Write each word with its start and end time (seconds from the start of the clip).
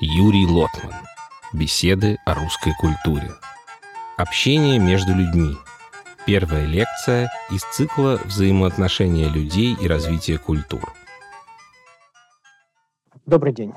Юрий 0.00 0.44
Лотман. 0.44 0.92
Беседы 1.52 2.18
о 2.26 2.34
русской 2.34 2.72
культуре. 2.80 3.30
Общение 4.16 4.80
между 4.80 5.14
людьми. 5.14 5.54
Первая 6.26 6.66
лекция 6.66 7.30
из 7.48 7.62
цикла 7.62 8.18
«Взаимоотношения 8.24 9.28
людей 9.28 9.76
и 9.80 9.86
развитие 9.86 10.38
культур». 10.38 10.92
Добрый 13.24 13.52
день. 13.52 13.72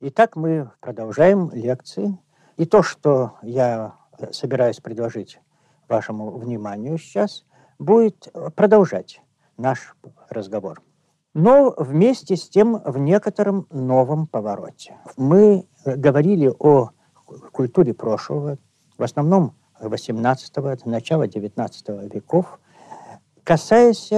Итак, 0.00 0.36
мы 0.36 0.70
продолжаем 0.78 1.50
лекции. 1.52 2.16
И 2.56 2.64
то, 2.64 2.84
что 2.84 3.38
я 3.42 3.96
собираюсь 4.30 4.78
предложить 4.78 5.40
вашему 5.88 6.30
вниманию 6.38 6.96
сейчас, 6.96 7.44
будет 7.80 8.28
продолжать 8.54 9.20
наш 9.56 9.96
разговор 10.28 10.80
но 11.34 11.74
вместе 11.76 12.36
с 12.36 12.48
тем 12.48 12.80
в 12.84 12.98
некотором 12.98 13.66
новом 13.70 14.26
повороте. 14.26 14.96
Мы 15.16 15.66
говорили 15.84 16.52
о 16.58 16.90
культуре 17.52 17.94
прошлого, 17.94 18.58
в 18.98 19.02
основном 19.02 19.54
18-го, 19.80 20.90
начала 20.90 21.26
19 21.26 21.88
веков, 22.12 22.58
касаясь 23.44 24.10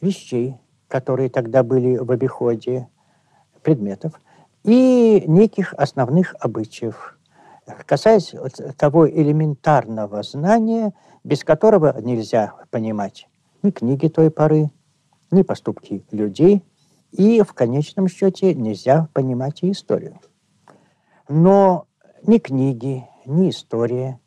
вещей, 0.00 0.56
которые 0.88 1.28
тогда 1.28 1.62
были 1.62 1.96
в 1.98 2.10
обиходе, 2.10 2.88
предметов, 3.62 4.20
и 4.64 5.24
неких 5.26 5.74
основных 5.74 6.34
обычаев, 6.40 7.18
касаясь 7.86 8.34
того 8.76 9.08
элементарного 9.08 10.22
знания, 10.22 10.94
без 11.22 11.44
которого 11.44 12.00
нельзя 12.00 12.54
понимать 12.70 13.28
ни 13.62 13.70
книги 13.70 14.08
той 14.08 14.30
поры, 14.30 14.70
ни 15.30 15.42
поступки 15.42 16.04
людей, 16.10 16.64
и 17.10 17.42
в 17.42 17.52
конечном 17.54 18.08
счете 18.08 18.54
нельзя 18.54 19.08
понимать 19.12 19.62
и 19.62 19.70
историю. 19.70 20.20
Но 21.28 21.86
ни 22.26 22.38
книги, 22.38 23.06
ни 23.26 23.50
история 23.50 24.20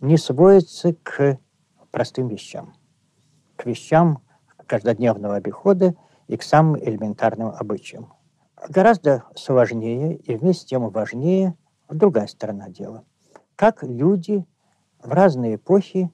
не 0.00 0.16
сводятся 0.16 0.94
к 1.02 1.38
простым 1.90 2.28
вещам, 2.28 2.74
к 3.56 3.66
вещам 3.66 4.22
каждодневного 4.66 5.36
обихода 5.36 5.94
и 6.26 6.36
к 6.36 6.42
самым 6.42 6.78
элементарным 6.78 7.48
обычаям. 7.48 8.12
Гораздо 8.68 9.24
сложнее 9.34 10.16
и 10.16 10.36
вместе 10.36 10.62
с 10.62 10.66
тем 10.66 10.88
важнее 10.90 11.56
другая 11.88 12.26
сторона 12.26 12.68
дела. 12.68 13.04
Как 13.56 13.82
люди 13.82 14.44
в 15.02 15.10
разные 15.10 15.56
эпохи 15.56 16.10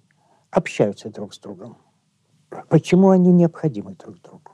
общаются 0.50 1.10
друг 1.10 1.34
с 1.34 1.38
другом. 1.38 1.78
Почему 2.68 3.10
они 3.10 3.32
необходимы 3.32 3.94
друг 3.94 4.20
другу? 4.22 4.52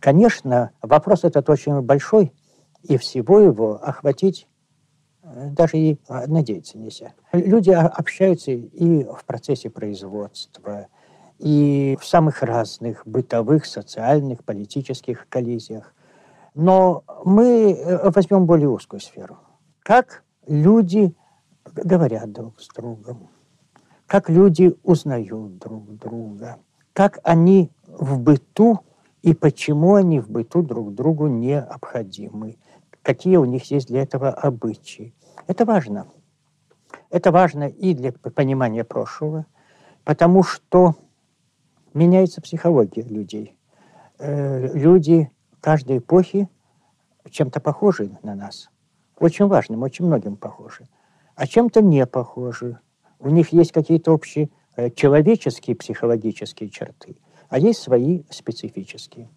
Конечно, 0.00 0.72
вопрос 0.82 1.24
этот 1.24 1.48
очень 1.48 1.80
большой, 1.80 2.32
и 2.82 2.96
всего 2.96 3.40
его 3.40 3.74
охватить 3.82 4.46
э, 5.22 5.50
даже 5.50 5.78
и 5.78 5.98
а, 6.08 6.26
надеяться 6.26 6.78
нельзя. 6.78 7.14
Люди 7.32 7.70
общаются 7.70 8.52
и 8.52 9.04
в 9.04 9.24
процессе 9.24 9.70
производства, 9.70 10.88
и 11.38 11.98
в 12.00 12.06
самых 12.06 12.42
разных 12.42 13.02
бытовых, 13.06 13.66
социальных, 13.66 14.44
политических 14.44 15.28
коллизиях. 15.28 15.94
Но 16.54 17.04
мы 17.24 17.72
э, 17.72 18.10
возьмем 18.10 18.46
более 18.46 18.68
узкую 18.68 19.00
сферу. 19.00 19.38
Как 19.82 20.24
люди 20.46 21.14
говорят 21.64 22.32
друг 22.32 22.60
с 22.60 22.68
другом, 22.68 23.28
как 24.06 24.30
люди 24.30 24.76
узнают 24.82 25.58
друг 25.58 25.96
друга, 25.96 26.58
как 26.96 27.18
они 27.24 27.70
в 27.86 28.18
быту 28.18 28.80
и 29.20 29.34
почему 29.34 29.96
они 29.96 30.18
в 30.18 30.30
быту 30.30 30.62
друг 30.62 30.94
другу 30.94 31.26
необходимы, 31.26 32.56
какие 33.02 33.36
у 33.36 33.44
них 33.44 33.70
есть 33.70 33.88
для 33.88 34.00
этого 34.00 34.30
обычаи. 34.30 35.14
Это 35.46 35.66
важно. 35.66 36.06
Это 37.10 37.32
важно 37.32 37.64
и 37.64 37.92
для 37.92 38.12
понимания 38.12 38.82
прошлого, 38.82 39.44
потому 40.04 40.42
что 40.42 40.94
меняется 41.92 42.40
психология 42.40 43.02
людей. 43.02 43.58
Э, 44.18 44.66
люди 44.72 45.30
каждой 45.60 45.98
эпохи 45.98 46.48
чем-то 47.28 47.60
похожи 47.60 48.18
на 48.22 48.34
нас. 48.34 48.70
Очень 49.18 49.48
важным, 49.48 49.82
очень 49.82 50.06
многим 50.06 50.38
похожи. 50.38 50.88
А 51.34 51.46
чем-то 51.46 51.82
не 51.82 52.06
похожи. 52.06 52.80
У 53.18 53.28
них 53.28 53.52
есть 53.52 53.72
какие-то 53.72 54.12
общие 54.12 54.48
человеческие 54.94 55.76
психологические 55.76 56.70
черты, 56.70 57.16
а 57.48 57.58
есть 57.58 57.80
свои 57.80 58.24
специфические. 58.30 59.30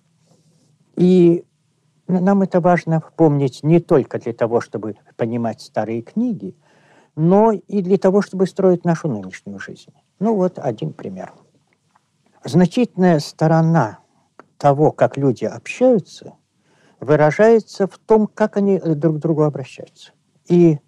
И 0.96 1.46
нам 2.08 2.42
это 2.42 2.60
важно 2.60 3.02
помнить 3.16 3.64
не 3.64 3.80
только 3.80 4.20
для 4.20 4.34
того, 4.34 4.62
чтобы 4.62 4.98
понимать 5.16 5.62
старые 5.62 6.02
книги, 6.02 6.56
но 7.16 7.52
и 7.52 7.82
для 7.82 7.98
того, 7.98 8.22
чтобы 8.22 8.48
строить 8.48 8.86
нашу 8.86 9.08
нынешнюю 9.08 9.60
жизнь. 9.60 9.94
Ну 10.20 10.36
вот 10.36 10.58
один 10.58 10.94
пример. 10.94 11.34
Значительная 12.44 13.20
сторона 13.20 14.00
того, 14.58 14.92
как 14.92 15.18
люди 15.18 15.46
общаются, 15.46 16.34
выражается 17.00 17.88
в 17.88 17.98
том, 17.98 18.28
как 18.28 18.58
они 18.58 18.80
друг 18.80 19.18
к 19.18 19.20
другу 19.20 19.44
обращаются. 19.44 20.12
И 20.48 20.80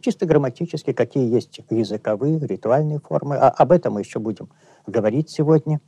чисто 0.00 0.26
грамматически, 0.26 0.92
какие 0.92 1.32
есть 1.32 1.60
языковые, 1.70 2.38
ритуальные 2.38 3.00
формы. 3.00 3.36
А, 3.36 3.48
об 3.48 3.72
этом 3.72 3.94
мы 3.94 4.00
еще 4.00 4.18
будем 4.18 4.48
говорить 4.86 5.30
сегодня. 5.30 5.80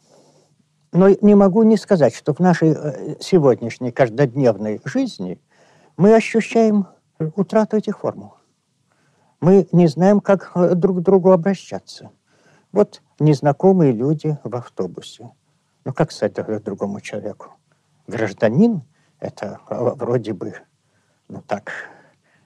Но 0.93 1.09
не 1.09 1.35
могу 1.35 1.65
не 1.65 1.77
сказать, 1.77 2.15
что 2.15 2.33
в 2.35 2.39
нашей 2.39 2.71
э, 2.71 3.17
сегодняшней 3.21 3.91
каждодневной 3.91 4.81
жизни 4.85 5.41
мы 5.97 6.15
ощущаем 6.15 6.87
утрату 7.19 7.77
этих 7.77 7.99
формул. 7.99 8.35
Мы 9.41 9.67
не 9.73 9.89
знаем, 9.89 10.21
как 10.21 10.53
э, 10.55 10.75
друг 10.75 10.99
к 10.99 11.01
другу 11.01 11.33
обращаться. 11.33 12.11
Вот 12.71 13.03
незнакомые 13.19 13.93
люди 13.93 14.39
в 14.45 14.55
автобусе. 14.55 15.31
Ну, 15.85 15.93
как 15.93 16.13
сказать 16.13 16.63
другому 16.63 17.01
человеку? 17.01 17.55
Гражданин– 18.07 18.83
это 19.21 19.59
э, 19.69 19.91
вроде 19.97 20.33
бы, 20.33 20.55
ну 21.29 21.43
так, 21.47 21.73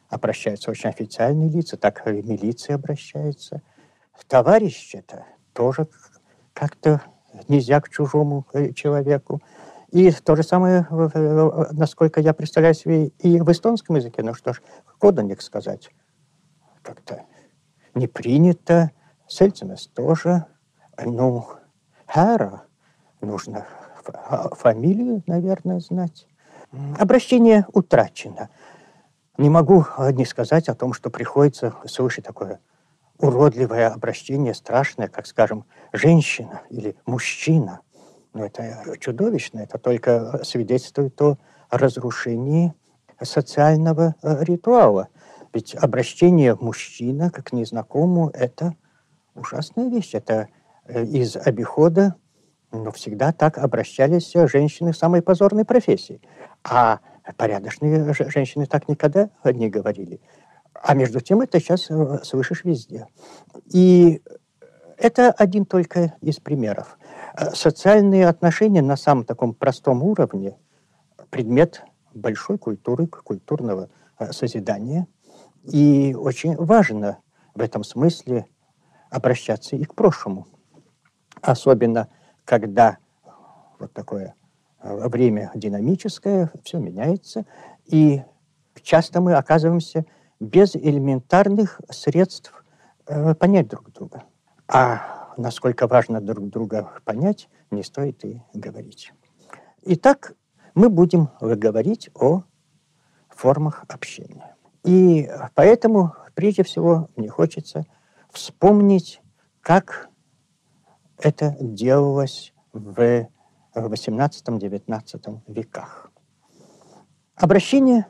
обращаются 0.08 0.70
очень 0.70 0.90
официальные 0.90 1.50
лица, 1.50 1.76
так 1.76 2.06
и 2.06 2.22
милиция 2.22 2.76
обращается. 2.76 3.62
Товарищ 4.26 4.94
это 4.94 5.24
тоже 5.52 5.88
как-то 6.52 7.02
нельзя 7.46 7.80
к 7.80 7.88
чужому 7.88 8.46
э, 8.52 8.72
человеку. 8.72 9.40
И 9.90 10.10
то 10.10 10.36
же 10.36 10.42
самое, 10.42 10.86
насколько 11.72 12.20
я 12.20 12.34
представляю 12.34 12.74
себе, 12.74 13.06
и 13.06 13.40
в 13.40 13.50
эстонском 13.50 13.96
языке. 13.96 14.22
Ну 14.22 14.34
что 14.34 14.52
ж, 14.52 14.60
кодоник 14.98 15.40
сказать 15.40 15.90
как-то 16.82 17.24
не 17.94 18.06
принято. 18.06 18.90
Сельцинес 19.26 19.88
тоже. 19.88 20.46
Ну, 21.04 21.46
Хэра 22.06 22.62
нужно 23.20 23.66
фамилию, 24.52 25.22
наверное, 25.26 25.80
знать. 25.80 26.26
Обращение 26.98 27.66
утрачено. 27.72 28.50
Не 29.38 29.50
могу 29.50 29.86
не 30.12 30.24
сказать 30.24 30.68
о 30.68 30.74
том, 30.74 30.92
что 30.92 31.10
приходится 31.10 31.72
слышать 31.86 32.24
такое 32.24 32.60
уродливое 33.18 33.88
обращение, 33.88 34.52
страшное, 34.52 35.06
как, 35.06 35.26
скажем, 35.26 35.64
женщина 35.92 36.62
или 36.70 36.96
мужчина. 37.06 37.80
Но 38.34 38.44
это 38.44 38.96
чудовищно, 38.98 39.60
это 39.60 39.78
только 39.78 40.40
свидетельствует 40.44 41.20
о 41.22 41.38
разрушении 41.70 42.74
социального 43.22 44.16
э, 44.22 44.44
ритуала. 44.44 45.08
Ведь 45.52 45.74
обращение 45.74 46.56
мужчина 46.60 47.30
как 47.30 47.52
незнакомому– 47.52 48.30
это 48.34 48.74
ужасная 49.34 49.88
вещь. 49.88 50.14
Это 50.14 50.48
э, 50.84 51.04
из 51.04 51.36
обихода, 51.36 52.14
но 52.70 52.90
всегда 52.92 53.32
так 53.32 53.58
обращались 53.58 54.32
женщины 54.50 54.92
самой 54.92 55.22
позорной 55.22 55.64
профессии. 55.64 56.20
А 56.62 57.00
Порядочные 57.36 58.12
женщины 58.28 58.66
так 58.66 58.88
никогда 58.88 59.30
не 59.44 59.68
говорили. 59.68 60.20
А 60.74 60.94
между 60.94 61.20
тем 61.20 61.40
это 61.40 61.60
сейчас 61.60 61.90
э, 61.90 62.20
слышишь 62.22 62.64
везде. 62.64 63.06
И 63.72 64.22
это 64.96 65.30
один 65.32 65.66
только 65.66 66.14
из 66.20 66.38
примеров. 66.38 66.98
Э, 67.36 67.50
социальные 67.50 68.28
отношения 68.28 68.82
на 68.82 68.96
самом 68.96 69.24
таком 69.24 69.54
простом 69.54 70.02
уровне– 70.02 70.56
предмет 71.30 71.82
большой 72.14 72.58
культуры, 72.58 73.06
культурного 73.06 73.90
э, 74.18 74.32
созидания. 74.32 75.06
И 75.64 76.14
очень 76.14 76.56
важно 76.56 77.18
в 77.54 77.60
этом 77.60 77.84
смысле 77.84 78.46
обращаться 79.10 79.76
и 79.76 79.84
к 79.84 79.94
прошлому. 79.94 80.46
Особенно, 81.40 82.08
когда 82.44 82.98
вот 83.78 83.92
такое 83.92 84.34
время 84.82 85.50
динамическое, 85.54 86.50
все 86.62 86.78
меняется, 86.78 87.44
и 87.86 88.22
часто 88.82 89.20
мы 89.20 89.34
оказываемся 89.34 90.04
без 90.40 90.76
элементарных 90.76 91.80
средств 91.90 92.64
э, 93.06 93.34
понять 93.34 93.68
друг 93.68 93.92
друга. 93.92 94.24
А 94.68 95.32
насколько 95.36 95.86
важно 95.86 96.20
друг 96.20 96.48
друга 96.48 96.90
понять, 97.04 97.48
не 97.70 97.82
стоит 97.82 98.24
и 98.24 98.40
говорить. 98.54 99.12
Итак, 99.82 100.34
мы 100.74 100.90
будем 100.90 101.30
говорить 101.40 102.10
о 102.14 102.42
формах 103.28 103.84
общения. 103.88 104.56
И 104.84 105.28
поэтому, 105.54 106.14
прежде 106.34 106.62
всего, 106.62 107.08
мне 107.16 107.28
хочется 107.28 107.84
вспомнить, 108.30 109.20
как 109.60 110.08
это 111.18 111.56
делалось 111.60 112.52
в 112.72 113.28
XVIII-XIX 113.86 115.40
веках. 115.46 116.10
Обращение 117.36 118.06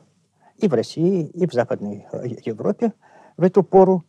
и 0.57 0.67
в 0.67 0.73
России, 0.73 1.25
и 1.25 1.47
в 1.47 1.53
Западной 1.53 2.07
Европе 2.45 2.93
в 3.37 3.43
эту 3.43 3.63
пору 3.63 4.03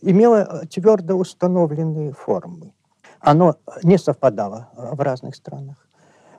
имело 0.00 0.66
твердо 0.70 1.16
установленные 1.16 2.12
формы. 2.12 2.72
Оно 3.20 3.56
не 3.82 3.98
совпадало 3.98 4.70
в 4.74 5.00
разных 5.00 5.34
странах. 5.34 5.88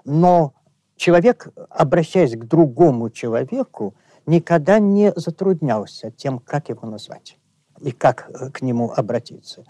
Но 0.05 0.53
человек, 0.95 1.47
обращаясь 1.69 2.35
к 2.35 2.45
другому 2.45 3.09
человеку, 3.09 3.95
никогда 4.25 4.79
не 4.79 5.11
затруднялся 5.15 6.11
тем, 6.11 6.39
как 6.39 6.69
его 6.69 6.87
назвать 6.87 7.37
и 7.81 7.91
как 7.91 8.53
к 8.53 8.61
нему 8.61 8.91
обратиться. 8.91 9.63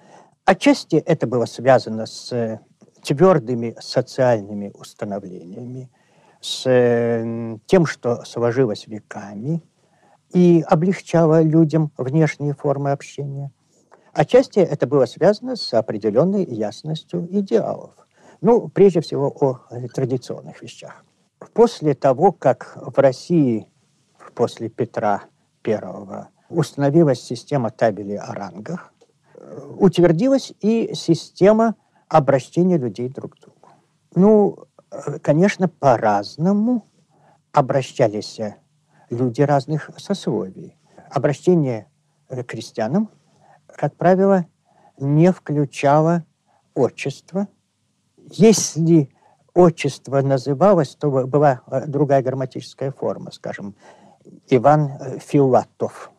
Отчасти 0.45 0.95
это 0.95 1.27
было 1.27 1.45
связано 1.45 2.06
с 2.06 2.59
твердыми 3.03 3.75
социальными 3.79 4.71
установлениями, 4.73 5.89
с 6.41 6.63
тем, 7.65 7.85
что 7.85 8.23
сложилось 8.23 8.87
веками 8.87 9.61
и 10.33 10.63
облегчало 10.67 11.41
людям 11.41 11.91
внешние 11.97 12.53
формы 12.53 12.91
общения. 12.91 13.51
Отчасти 14.13 14.59
это 14.59 14.87
было 14.87 15.05
связано 15.05 15.55
с 15.55 15.73
определенной 15.73 16.45
ясностью 16.45 17.27
идеалов. 17.29 17.91
Ну, 18.41 18.69
прежде 18.69 19.01
всего, 19.01 19.27
о 19.27 19.59
традиционных 19.93 20.61
вещах. 20.61 21.03
После 21.53 21.93
того, 21.93 22.31
как 22.31 22.77
в 22.77 22.97
России 22.97 23.67
после 24.33 24.69
Петра 24.69 25.23
I 25.65 26.27
установилась 26.49 27.21
система 27.21 27.69
табелей 27.69 28.17
о 28.17 28.33
рангах, 28.33 28.93
утвердилась 29.77 30.53
и 30.61 30.91
система 30.93 31.75
обращения 32.09 32.77
людей 32.77 33.07
друг 33.07 33.35
к 33.35 33.39
другу. 33.39 33.69
Ну, 34.15 34.67
конечно, 35.21 35.67
по-разному 35.69 36.85
обращались 37.51 38.39
люди 39.09 39.41
разных 39.41 39.89
сословий. 39.97 40.75
Обращение 41.11 41.88
к 42.27 42.44
крестьянам, 42.44 43.09
как 43.67 43.95
правило, 43.95 44.45
не 44.97 45.31
включало 45.31 46.25
отчество. 46.73 47.47
Если 48.17 49.09
отчество 49.53 50.21
называлось, 50.21 50.95
то 50.95 51.09
была 51.27 51.61
другая 51.88 52.21
грамматическая 52.21 52.91
форма, 52.91 53.31
скажем, 53.31 53.75
Иван 54.47 55.19
Филатов, 55.19 56.11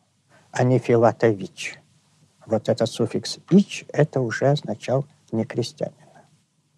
а 0.50 0.64
не 0.64 0.78
Филатович. 0.78 1.78
Вот 2.46 2.69
этот 2.69 2.88
суффикс 2.88 3.38
«ич» 3.50 3.84
это 3.92 4.20
уже 4.20 4.48
означал 4.48 5.04
не 5.32 5.44
крестьянина. 5.44 6.24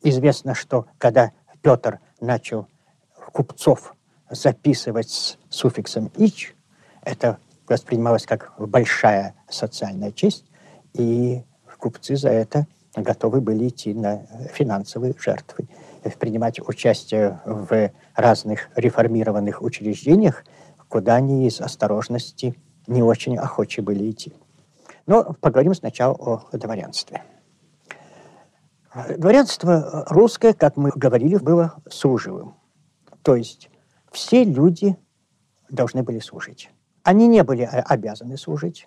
Известно, 0.03 0.55
что 0.55 0.87
когда 0.99 1.33
Петр 1.63 2.01
начал 2.21 2.67
купцов 3.33 3.95
записывать 4.31 5.11
с 5.11 5.39
суффиксом 5.49 6.11
«ич», 6.17 6.55
это 7.03 7.39
воспринималось 7.69 8.27
как 8.27 8.53
большая 8.59 9.35
социальная 9.49 10.13
честь, 10.13 10.45
и 10.95 11.43
купцы 11.79 12.17
за 12.17 12.31
это 12.31 12.67
готовы 12.95 13.41
были 13.41 13.69
идти 13.69 13.95
на 13.95 14.27
финансовые 14.53 15.15
жертвы, 15.19 15.69
принимать 16.19 16.61
участие 16.61 17.41
в 17.45 17.91
разных 18.15 18.69
реформированных 18.77 19.63
учреждениях, 19.63 20.45
куда 20.89 21.17
они 21.17 21.47
из 21.47 21.61
осторожности 21.61 22.55
не 22.87 23.03
очень 23.03 23.39
охочи 23.39 23.81
были 23.81 24.11
идти. 24.11 24.35
Но 25.07 25.35
поговорим 25.41 25.75
сначала 25.75 26.15
о 26.15 26.57
дворянстве. 26.57 27.23
Дворянство 28.95 30.05
русское, 30.09 30.53
как 30.53 30.77
мы 30.77 30.91
говорили, 30.95 31.37
было 31.37 31.77
служивым. 31.89 32.57
То 33.23 33.37
есть 33.37 33.71
все 34.11 34.45
люди 34.45 34.97
должны 35.71 36.03
были 36.03 36.19
служить. 36.19 36.71
Они 37.03 37.27
не 37.27 37.43
были 37.43 37.63
обязаны 37.63 38.37
служить. 38.37 38.87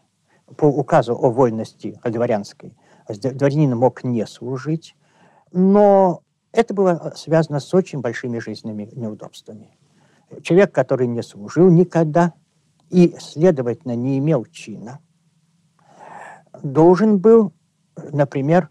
По 0.57 0.65
указу 0.65 1.13
о 1.13 1.31
вольности 1.31 1.99
дворянской 2.03 2.77
дворянин 3.07 3.75
мог 3.75 4.03
не 4.03 4.27
служить, 4.27 4.95
но 5.51 6.21
это 6.51 6.75
было 6.75 7.13
связано 7.15 7.59
с 7.59 7.73
очень 7.73 8.01
большими 8.01 8.37
жизненными 8.37 8.89
неудобствами. 8.93 9.75
Человек, 10.43 10.71
который 10.71 11.07
не 11.07 11.23
служил 11.23 11.69
никогда 11.71 12.33
и, 12.91 13.15
следовательно, 13.19 13.95
не 13.95 14.19
имел 14.19 14.45
чина, 14.45 14.99
должен 16.61 17.17
был, 17.17 17.53
например, 17.95 18.69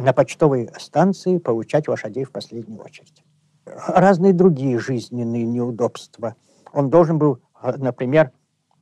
на 0.00 0.12
почтовой 0.12 0.70
станции 0.78 1.38
получать 1.38 1.88
лошадей 1.88 2.24
в 2.24 2.32
последнюю 2.32 2.82
очередь. 2.82 3.22
Разные 3.66 4.32
другие 4.32 4.78
жизненные 4.78 5.44
неудобства. 5.44 6.36
Он 6.72 6.88
должен 6.88 7.18
был, 7.18 7.40
например, 7.62 8.32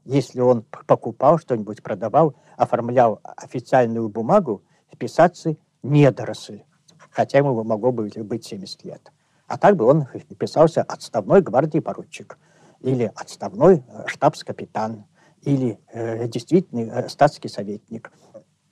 если 0.05 0.41
он 0.41 0.65
покупал 0.87 1.39
что-нибудь, 1.39 1.83
продавал, 1.83 2.35
оформлял 2.57 3.21
официальную 3.37 4.09
бумагу, 4.09 4.63
вписаться 4.93 5.57
недоросль, 5.83 6.63
хотя 7.11 7.39
ему 7.39 7.63
могло 7.65 7.93
бы 7.93 8.09
быть 8.09 8.47
70 8.47 8.85
лет. 8.85 9.13
А 9.47 9.59
так 9.59 9.77
бы 9.77 9.85
он 9.85 10.07
писался 10.39 10.83
отставной 10.83 11.43
гвардии 11.43 11.81
поручик, 11.81 12.39
или 12.81 13.11
отставной 13.15 13.83
э, 13.89 14.07
штабс-капитан, 14.07 15.05
или 15.43 15.79
э, 15.93 16.29
действительный 16.29 16.89
э, 16.89 17.09
статский 17.09 17.49
советник. 17.49 18.13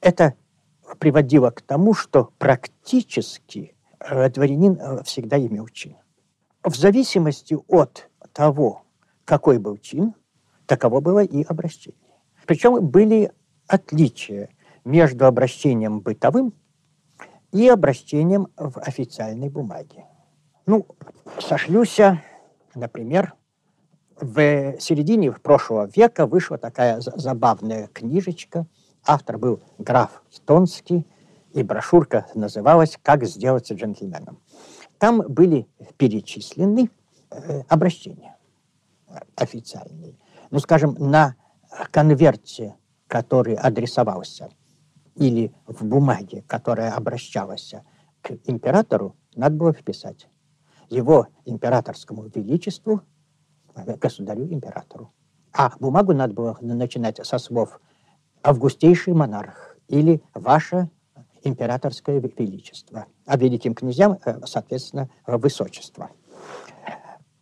Это 0.01 0.35
приводило 0.99 1.51
к 1.51 1.61
тому, 1.63 1.95
что 1.95 2.31
практически 2.39 3.75
дворянин 4.01 4.79
э, 4.81 5.03
всегда 5.05 5.39
имел 5.39 5.69
чин. 5.69 5.97
В 6.63 6.75
зависимости 6.77 7.57
от 7.69 8.09
того, 8.33 8.83
какой 9.25 9.59
был 9.59 9.77
чин, 9.79 10.15
таково 10.67 11.01
было 11.01 11.25
и 11.25 11.43
обращение. 11.43 12.01
Причем 12.47 12.87
были 12.87 13.33
отличия 13.67 14.51
между 14.85 15.27
обращением 15.27 16.01
бытовым 16.01 16.55
и 17.53 17.69
обращением 17.69 18.49
в 18.57 18.79
официальной 18.81 19.49
бумаге. 19.49 20.05
Ну, 20.67 20.87
сошлюся, 21.41 22.23
например, 22.75 23.35
в 24.21 24.79
середине 24.81 25.33
прошлого 25.33 25.91
века 25.95 26.27
вышла 26.27 26.59
такая 26.59 27.01
забавная 27.01 27.89
книжечка– 27.89 28.67
Автор 29.07 29.39
был 29.39 29.61
граф 29.79 30.23
Стонский, 30.31 31.07
и 31.53 31.63
брошюрка 31.63 32.27
называлась 32.35 32.99
«Как 33.03 33.25
сделаться 33.25 33.75
джентльменом». 33.75 34.41
Там 34.99 35.23
были 35.29 35.69
перечислены 35.97 36.91
э, 37.31 37.61
обращения 37.69 38.37
официальные. 39.37 40.17
Ну, 40.51 40.59
скажем, 40.59 40.97
на 40.99 41.37
конверте, 41.93 42.75
который 43.07 43.55
адресовался, 43.55 44.51
или 45.15 45.55
в 45.67 45.85
бумаге, 45.85 46.45
которая 46.47 46.93
обращалась 46.93 47.75
к 48.23 48.33
императору, 48.45 49.15
надо 49.35 49.57
было 49.57 49.73
вписать 49.73 50.29
его 50.89 51.29
императорскому 51.45 52.27
величеству, 52.35 53.03
э, 53.77 53.97
государю-императору. 53.97 55.13
А 55.53 55.73
бумагу 55.79 56.13
надо 56.13 56.35
было 56.35 56.59
начинать 56.61 57.25
со 57.25 57.39
слов 57.39 57.81
августейший 58.47 59.13
монарх 59.13 59.77
или 59.89 60.23
ваше 60.33 60.89
императорское 61.43 62.21
величество, 62.21 63.07
а 63.27 63.37
великим 63.37 63.75
князьям, 63.75 64.19
э, 64.25 64.41
соответственно, 64.47 65.09
высочество. 65.27 66.11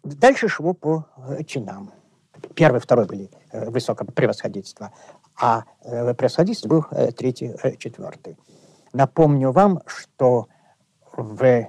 Дальше 0.03 0.49
шло 0.49 0.73
по 0.73 1.07
э, 1.17 1.45
чинам. 1.45 1.93
Первый, 2.55 2.81
второй 2.81 3.07
были 3.07 3.31
э, 3.53 3.69
высокопревосходительство, 3.71 4.93
а 5.41 5.65
превосходительство 5.83 6.69
был 6.69 6.85
третий, 7.17 7.55
четвертый. 7.79 8.39
Напомню 8.93 9.51
вам, 9.51 9.81
что 9.87 10.47
в 11.17 11.67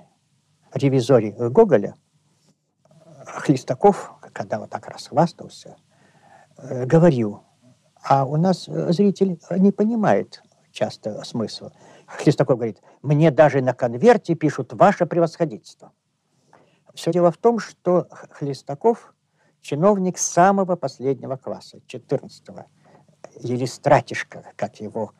ревизоре 0.74 1.32
Гоголя 1.32 1.96
Хлестаков, 3.25 4.13
когда 4.34 4.60
вот 4.60 4.70
так 4.70 4.88
расхвастался, 4.88 5.77
говорил, 6.58 7.45
а 8.08 8.24
у 8.24 8.38
нас 8.38 8.68
э, 8.68 8.94
зритель 8.94 9.40
не 9.58 9.72
понимает 9.72 10.44
часто 10.72 11.24
смысла. 11.24 11.74
Хлестаков 12.06 12.58
говорит, 12.58 12.82
мне 13.02 13.32
даже 13.32 13.62
на 13.62 13.74
конверте 13.74 14.36
пишут 14.36 14.74
«Ваше 14.74 15.08
превосходительство». 15.08 15.92
Все 16.94 17.12
дело 17.12 17.32
в 17.32 17.38
том, 17.38 17.58
что 17.60 18.08
Хлестаков 18.30 19.16
чиновник 19.62 20.20
самого 20.20 20.76
последнего 20.76 21.36
класса, 21.36 21.80
14-го, 21.88 22.66
или 23.40 23.66
стратишка, 23.66 24.52
как 24.56 24.80
его 24.80 25.14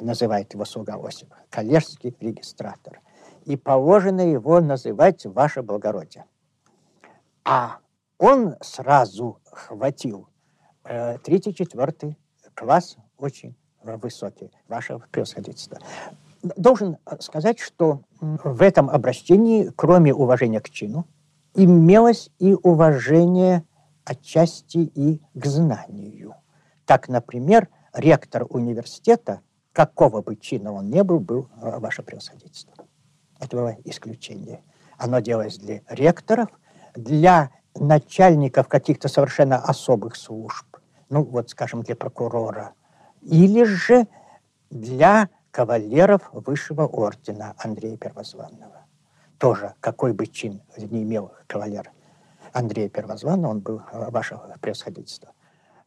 называет 0.00 0.54
его 0.54 0.64
слуга 0.64 0.96
Осип, 1.04 1.34
коллежский 1.50 2.14
регистратор. 2.20 3.00
И 3.44 3.56
положено 3.56 4.20
его 4.20 4.60
называть 4.60 5.26
«Ваше 5.26 5.62
благородие». 5.62 6.26
А 7.44 7.78
он 8.18 8.54
сразу 8.60 9.40
хватил 9.50 10.30
Э, 10.84 11.18
третий, 11.18 11.54
четвертый 11.54 12.16
класс 12.60 12.98
очень 13.16 13.56
высокий, 13.82 14.50
ваше 14.68 14.98
превосходительство. 15.10 15.78
Должен 16.42 16.98
сказать, 17.18 17.58
что 17.58 18.02
в 18.20 18.60
этом 18.60 18.90
обращении, 18.90 19.72
кроме 19.74 20.12
уважения 20.12 20.60
к 20.60 20.68
чину, 20.68 21.06
имелось 21.54 22.30
и 22.38 22.52
уважение 22.52 23.64
отчасти 24.04 24.78
и 24.78 25.22
к 25.32 25.46
знанию. 25.46 26.34
Так, 26.84 27.08
например, 27.08 27.68
ректор 27.94 28.46
университета, 28.50 29.40
какого 29.72 30.20
бы 30.20 30.36
чина 30.36 30.72
он 30.72 30.90
ни 30.90 31.00
был, 31.00 31.18
был 31.18 31.48
э, 31.62 31.78
ваше 31.78 32.02
превосходительство. 32.02 32.74
Это 33.38 33.56
было 33.56 33.76
исключение. 33.84 34.60
Оно 34.98 35.20
делалось 35.20 35.56
для 35.56 35.80
ректоров, 35.88 36.48
для 36.94 37.50
начальников 37.74 38.68
каких-то 38.68 39.08
совершенно 39.08 39.56
особых 39.56 40.16
служб, 40.16 40.69
ну 41.10 41.24
вот, 41.24 41.50
скажем, 41.50 41.82
для 41.82 41.96
прокурора, 41.96 42.72
или 43.20 43.64
же 43.64 44.06
для 44.70 45.28
кавалеров 45.50 46.30
высшего 46.32 46.86
ордена 46.86 47.54
Андрея 47.58 47.96
Первозванного. 47.96 48.86
Тоже, 49.38 49.74
какой 49.80 50.12
бы 50.12 50.26
чин 50.26 50.62
не 50.76 51.02
имел 51.02 51.32
кавалер 51.46 51.90
Андрея 52.52 52.88
Первозванного, 52.88 53.50
он 53.50 53.60
был 53.60 53.82
э, 53.92 54.10
ваше 54.10 54.38
превосходительство. 54.60 55.32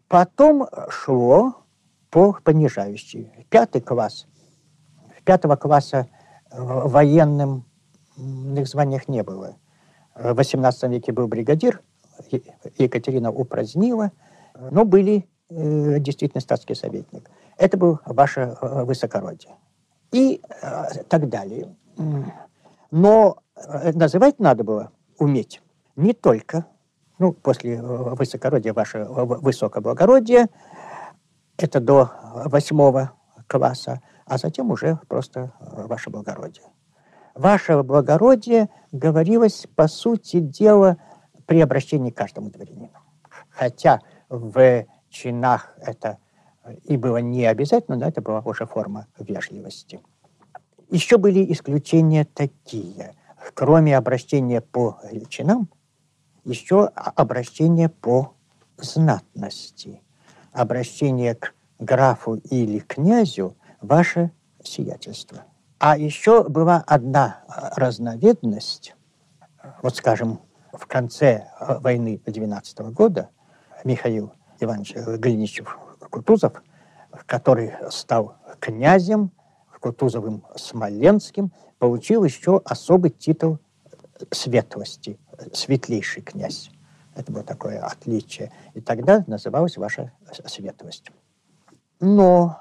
Потом 0.07 0.67
шло 0.89 1.63
по 2.09 2.33
понижающей. 2.43 3.31
Пятый 3.49 3.81
класс. 3.81 4.27
Пятого 5.23 5.55
класса 5.55 6.07
э, 6.51 6.57
военным 6.59 7.65
званиях 8.15 9.07
не 9.07 9.23
было. 9.23 9.55
В 10.15 10.39
XVIII 10.39 10.89
веке 10.89 11.11
был 11.11 11.27
бригадир, 11.27 11.81
Екатерина 12.77 13.31
упразднила, 13.31 14.11
но 14.55 14.85
были 14.85 15.27
э, 15.49 15.99
действительно 15.99 16.41
статский 16.41 16.75
советник. 16.75 17.29
Это 17.57 17.77
был 17.77 17.99
ваше 18.05 18.55
э, 18.59 18.83
высокородие. 18.83 19.55
И 20.11 20.41
э, 20.61 21.03
так 21.09 21.29
далее. 21.29 21.75
Но 22.91 23.37
э, 23.55 23.91
называть 23.93 24.39
надо 24.39 24.63
было 24.63 24.91
уметь 25.17 25.61
не 25.95 26.13
только, 26.13 26.65
ну, 27.19 27.33
после 27.33 27.75
э, 27.75 27.81
высокородия 27.81 28.73
ваше 28.73 29.05
высокоблагородие, 29.05 30.47
это 31.57 31.79
до 31.79 32.11
восьмого 32.45 33.11
класса, 33.47 34.01
а 34.25 34.37
затем 34.37 34.71
уже 34.71 34.99
просто 35.07 35.53
ваше 35.59 36.09
благородие. 36.09 36.65
Ваше 37.35 37.81
благородие 37.83 38.69
говорилось, 38.91 39.67
по 39.75 39.87
сути 39.87 40.39
дела, 40.39 40.97
при 41.45 41.61
обращении 41.61 42.11
к 42.11 42.17
каждому 42.17 42.49
дворянину. 42.49 42.99
Хотя 43.49 43.99
в 44.33 44.85
чинах 45.09 45.75
это 45.77 46.17
и 46.85 46.97
было 46.97 47.17
не 47.17 47.45
обязательно, 47.45 47.97
но 47.97 48.07
это 48.07 48.21
была 48.21 48.39
уже 48.39 48.65
форма 48.65 49.07
вежливости. 49.19 50.01
Еще 50.89 51.17
были 51.17 51.51
исключения 51.51 52.25
такие. 52.25 53.15
Кроме 53.53 53.97
обращения 53.97 54.61
по 54.61 54.99
чинам, 55.29 55.69
еще 56.45 56.85
обращение 56.85 57.89
по 57.89 58.33
знатности. 58.77 60.01
Обращение 60.51 61.35
к 61.35 61.53
графу 61.79 62.35
или 62.35 62.79
князю 62.79 63.55
ваше 63.81 64.31
сиятельство. 64.63 65.43
А 65.79 65.97
еще 65.97 66.47
была 66.47 66.83
одна 66.87 67.43
разновидность, 67.75 68.95
вот 69.81 69.97
скажем, 69.97 70.39
в 70.71 70.87
конце 70.87 71.49
войны 71.59 72.21
12 72.25 72.79
года 72.93 73.29
Михаил 73.83 74.33
Иванович 74.59 74.95
Глиничев 75.19 75.77
Кутузов, 76.09 76.61
который 77.25 77.73
стал 77.89 78.35
князем 78.59 79.31
Кутузовым 79.79 80.45
Смоленским, 80.55 81.51
получил 81.77 82.23
еще 82.23 82.61
особый 82.63 83.11
титул 83.11 83.59
светлости, 84.31 85.19
светлейший 85.51 86.23
князь. 86.23 86.71
Это 87.15 87.31
было 87.31 87.43
такое 87.43 87.83
отличие. 87.83 88.51
И 88.73 88.81
тогда 88.81 89.23
называлась 89.27 89.77
ваша 89.77 90.13
светлость. 90.45 91.11
Но 91.99 92.59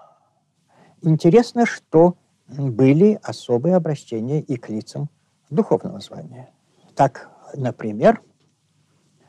интересно, 1.01 1.65
что 1.65 2.17
были 2.49 3.19
особые 3.23 3.77
обращения 3.77 4.41
и 4.41 4.57
к 4.57 4.69
лицам 4.69 5.09
духовного 5.49 6.01
звания. 6.01 6.51
Так, 6.95 7.31
например, 7.55 8.21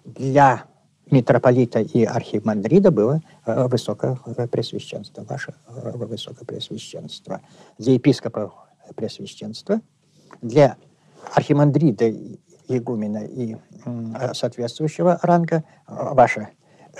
для 0.03 0.65
митрополита 1.11 1.79
и 1.79 2.03
архимандрида 2.03 2.91
было 2.91 3.21
э, 3.45 3.67
высокопресвященство, 3.67 5.23
ваше 5.23 5.53
э, 5.67 5.91
высокопресвященство. 5.95 7.41
Для 7.77 7.93
епископа 7.93 8.53
пресвященство, 8.95 9.81
для 10.41 10.77
архимандрида, 11.33 12.11
игумена 12.67 13.25
и 13.25 13.55
соответствующего 14.33 15.19
ранга 15.21 15.63
ваше 15.87 16.49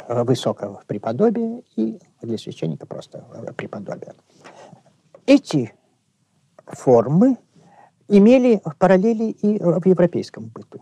э, 0.07 0.23
высокое 0.23 0.77
преподобие 0.87 1.63
и 1.75 1.99
для 2.21 2.37
священника 2.37 2.85
просто 2.85 3.25
преподобие. 3.55 4.13
Эти 5.25 5.73
формы 6.65 7.37
имели 8.07 8.61
параллели 8.77 9.31
и 9.31 9.59
в 9.59 9.85
европейском 9.85 10.45
быту. 10.47 10.81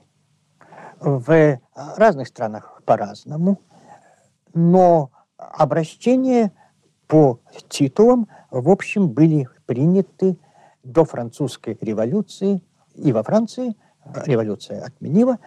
В 1.02 1.60
разных 1.98 2.28
странах 2.28 2.80
по-разному, 2.86 3.60
но 4.54 5.10
обращения 5.36 6.52
по 7.08 7.40
титулам, 7.70 8.28
в 8.52 8.70
общем, 8.70 9.10
были 9.10 9.50
приняты 9.66 10.38
до 10.84 11.04
французской 11.04 11.76
революции 11.82 12.64
и 12.94 13.12
во 13.14 13.24
Франции 13.24 13.76
революция 14.26 14.84
отменила, 14.84 15.40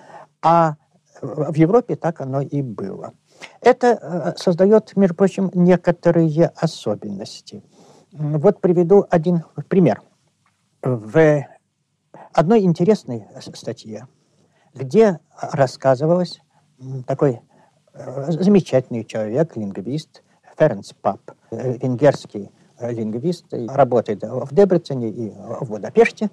а 0.43 0.75
в 1.23 1.55
Европе 1.55 1.95
так 1.95 2.21
оно 2.21 2.41
и 2.41 2.61
было. 2.61 3.13
Это 3.61 3.87
э, 3.87 4.37
создает, 4.37 4.97
между 4.97 5.15
прочим, 5.15 5.51
некоторые 5.55 6.49
особенности. 6.57 7.63
Вот 8.11 8.61
приведу 8.61 9.07
один 9.09 9.45
пример. 9.69 10.03
В 10.83 11.47
одной 12.33 12.63
интересной 12.63 13.25
статье 13.55 14.09
где 14.75 15.21
рассказывалось 15.41 16.41
такой 17.07 17.41
э, 17.93 18.33
замечательный 18.33 19.05
человек, 19.05 19.57
лингвист, 19.57 20.23
Ференц 20.59 20.93
Пап, 20.93 21.21
э, 21.51 21.79
венгерский 21.79 22.51
э, 22.79 22.93
лингвист, 22.93 23.47
работает 23.51 24.23
в 24.23 24.55
Дебрецене 24.55 25.09
и 25.09 25.31
в 25.31 25.69
Будапеште, 25.69 26.31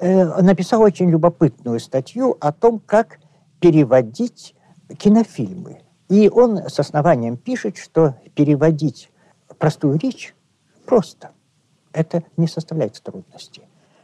написал 0.00 0.82
очень 0.82 1.10
любопытную 1.10 1.78
статью 1.78 2.36
о 2.40 2.52
том, 2.52 2.80
как 2.80 3.20
переводить 3.60 4.54
кинофильмы. 4.98 5.82
И 6.08 6.28
он 6.28 6.68
с 6.68 6.80
основанием 6.80 7.36
пишет, 7.36 7.76
что 7.76 8.16
переводить 8.34 9.10
простую 9.58 9.98
речь 9.98 10.34
просто. 10.86 11.30
Это 11.92 12.24
не 12.36 12.48
составляет 12.48 13.00
трудности. 13.00 13.62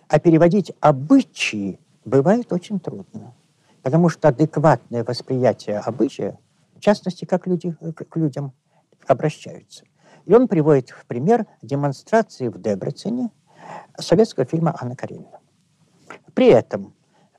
А 0.09 0.19
переводить 0.21 0.73
обычаи 0.81 1.81
бывает 2.05 2.53
очень 2.53 2.79
трудно. 2.79 3.35
Потому 3.89 4.11
что 4.11 4.29
адекватное 4.29 5.03
восприятие 5.03 5.79
обычая, 5.79 6.39
в 6.77 6.81
частности, 6.81 7.25
как 7.25 7.47
люди 7.47 7.73
к 7.73 8.17
людям 8.17 8.53
обращаются. 9.07 9.87
И 10.27 10.35
он 10.35 10.47
приводит 10.47 10.91
в 10.91 11.07
пример 11.07 11.47
демонстрации 11.63 12.49
в 12.49 12.61
Дебрецене 12.61 13.31
советского 13.99 14.45
фильма 14.45 14.77
«Анна 14.79 14.95
Каренина». 14.95 15.41
При 16.35 16.49
этом 16.49 16.93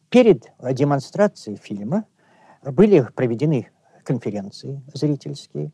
перед 0.10 0.52
демонстрацией 0.60 1.56
фильма 1.56 2.06
были 2.64 3.08
проведены 3.14 3.70
конференции 4.04 4.82
зрительские, 4.92 5.72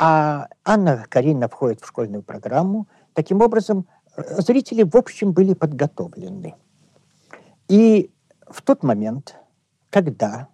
а 0.00 0.48
Анна 0.64 1.06
Каренина 1.08 1.48
входит 1.48 1.80
в 1.80 1.86
школьную 1.86 2.24
программу. 2.24 2.88
Таким 3.12 3.40
образом, 3.40 3.86
зрители, 4.16 4.82
в 4.82 4.96
общем, 4.96 5.30
были 5.30 5.54
подготовлены. 5.54 6.56
И 7.68 8.10
в 8.48 8.62
тот 8.62 8.82
момент 8.82 9.36
когда 9.90 10.48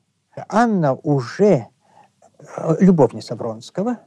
Анна 0.48 0.94
уже 0.94 1.68
э, 2.38 2.76
любовница 2.80 3.36
Вронского, 3.36 4.00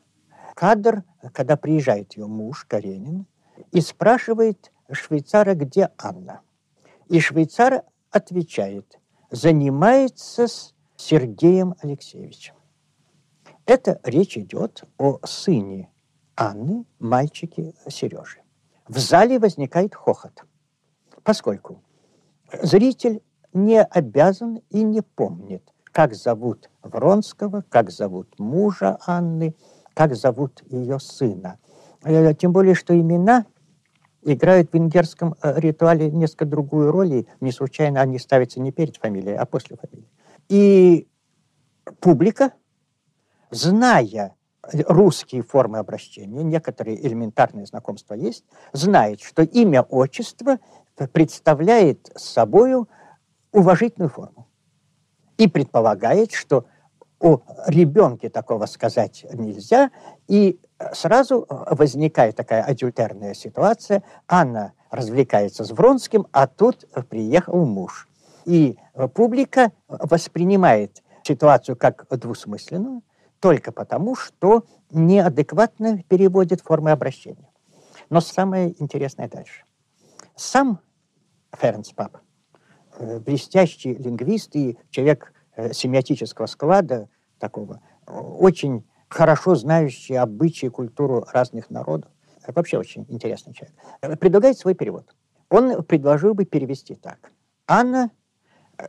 кадр, 0.56 1.04
когда 1.34 1.58
приезжает 1.58 2.16
ее 2.18 2.28
муж 2.28 2.66
Каренин, 2.66 3.26
и 3.72 3.82
спрашивает 3.82 4.72
швейцара, 4.92 5.56
где 5.56 5.90
Анна. 5.98 6.42
И 7.10 7.20
швейцар 7.20 7.84
отвечает, 8.12 9.00
занимается 9.32 10.48
с 10.48 10.74
Сергеем 10.96 11.76
Алексеевичем. 11.82 12.56
Это 13.66 14.00
речь 14.04 14.38
идет 14.38 14.84
о 14.98 15.20
сыне 15.26 15.92
Анны, 16.36 16.86
мальчике 17.00 17.74
Сережи. 17.90 18.42
В 18.88 18.98
зале 18.98 19.40
возникает 19.40 19.94
хохот, 19.94 20.46
поскольку 21.24 21.84
зритель 22.62 23.22
не 23.54 23.82
обязан 23.82 24.62
и 24.70 24.84
не 24.84 25.02
помнит, 25.02 25.64
как 25.92 26.14
зовут 26.14 26.70
Вронского, 26.84 27.64
как 27.70 27.90
зовут 27.90 28.38
мужа 28.40 28.98
Анны, 29.06 29.56
как 29.94 30.16
зовут 30.16 30.64
ее 30.70 31.00
сына. 31.00 31.58
Э, 32.04 32.34
тем 32.34 32.54
более, 32.54 32.76
что 32.76 32.98
имена 32.98 33.46
играют 34.22 34.72
в 34.72 34.74
венгерском 34.74 35.36
э, 35.42 35.60
ритуале 35.60 36.12
несколько 36.12 36.46
другую 36.46 36.92
роль, 36.92 37.14
и 37.14 37.28
не 37.40 37.52
случайно 37.52 38.02
они 38.02 38.20
ставятся 38.20 38.60
не 38.60 38.72
перед 38.72 38.98
фамилией, 38.98 39.36
а 39.36 39.46
после 39.46 39.78
фамилии. 39.78 40.10
И 40.50 41.08
публика, 42.00 42.54
зная 43.50 44.36
русские 44.88 45.44
формы 45.44 45.78
обращения, 45.78 46.44
некоторые 46.44 47.06
элементарные 47.06 47.66
знакомства 47.66 48.14
есть, 48.14 48.46
знает, 48.74 49.22
что 49.22 49.44
имя 49.44 49.82
отчество 49.82 50.60
представляет 51.14 52.12
собою 52.16 52.90
уважительную 53.58 54.10
форму. 54.10 54.48
И 55.38 55.48
предполагает, 55.48 56.32
что 56.32 56.66
о 57.20 57.42
ребенке 57.66 58.30
такого 58.30 58.68
сказать 58.68 59.26
нельзя, 59.34 59.90
и 60.28 60.60
сразу 60.94 61.48
возникает 61.50 62.36
такая 62.36 62.64
адюльтерная 62.64 63.34
ситуация. 63.34 64.04
Анна 64.28 64.74
развлекается 64.92 65.64
с 65.64 65.72
Вронским, 65.72 66.28
а 66.32 66.46
тут 66.46 66.88
приехал 67.10 67.66
муж. 67.66 68.08
И 68.46 68.78
публика 69.16 69.72
воспринимает 69.88 71.04
ситуацию 71.24 71.76
как 71.76 72.06
двусмысленную, 72.10 73.02
только 73.40 73.72
потому, 73.72 74.16
что 74.16 74.64
неадекватно 74.92 76.04
переводит 76.04 76.62
формы 76.62 76.92
обращения. 76.92 77.50
Но 78.12 78.22
самое 78.22 78.80
интересное 78.82 79.28
дальше. 79.28 79.64
Сам 80.36 80.80
Ференс 81.60 81.92
Пап, 81.92 82.18
э, 82.18 82.20
блестящий 83.00 83.94
лингвист 83.96 84.56
и 84.56 84.78
человек 84.90 85.34
э, 85.56 85.74
семиотического 85.74 86.48
склада 86.48 87.10
такого, 87.40 87.82
очень 88.06 88.86
хорошо 89.08 89.56
знающий 89.56 90.16
обычаи, 90.16 90.68
культуру 90.68 91.26
разных 91.32 91.70
народов, 91.70 92.12
вообще 92.48 92.78
очень 92.78 93.06
интересный 93.10 93.54
человек, 93.54 93.76
э, 94.02 94.16
предлагает 94.16 94.58
свой 94.58 94.74
перевод. 94.74 95.16
Он 95.50 95.84
предложил 95.84 96.34
бы 96.34 96.46
перевести 96.46 96.96
так. 96.96 97.32
Анна 97.68 98.12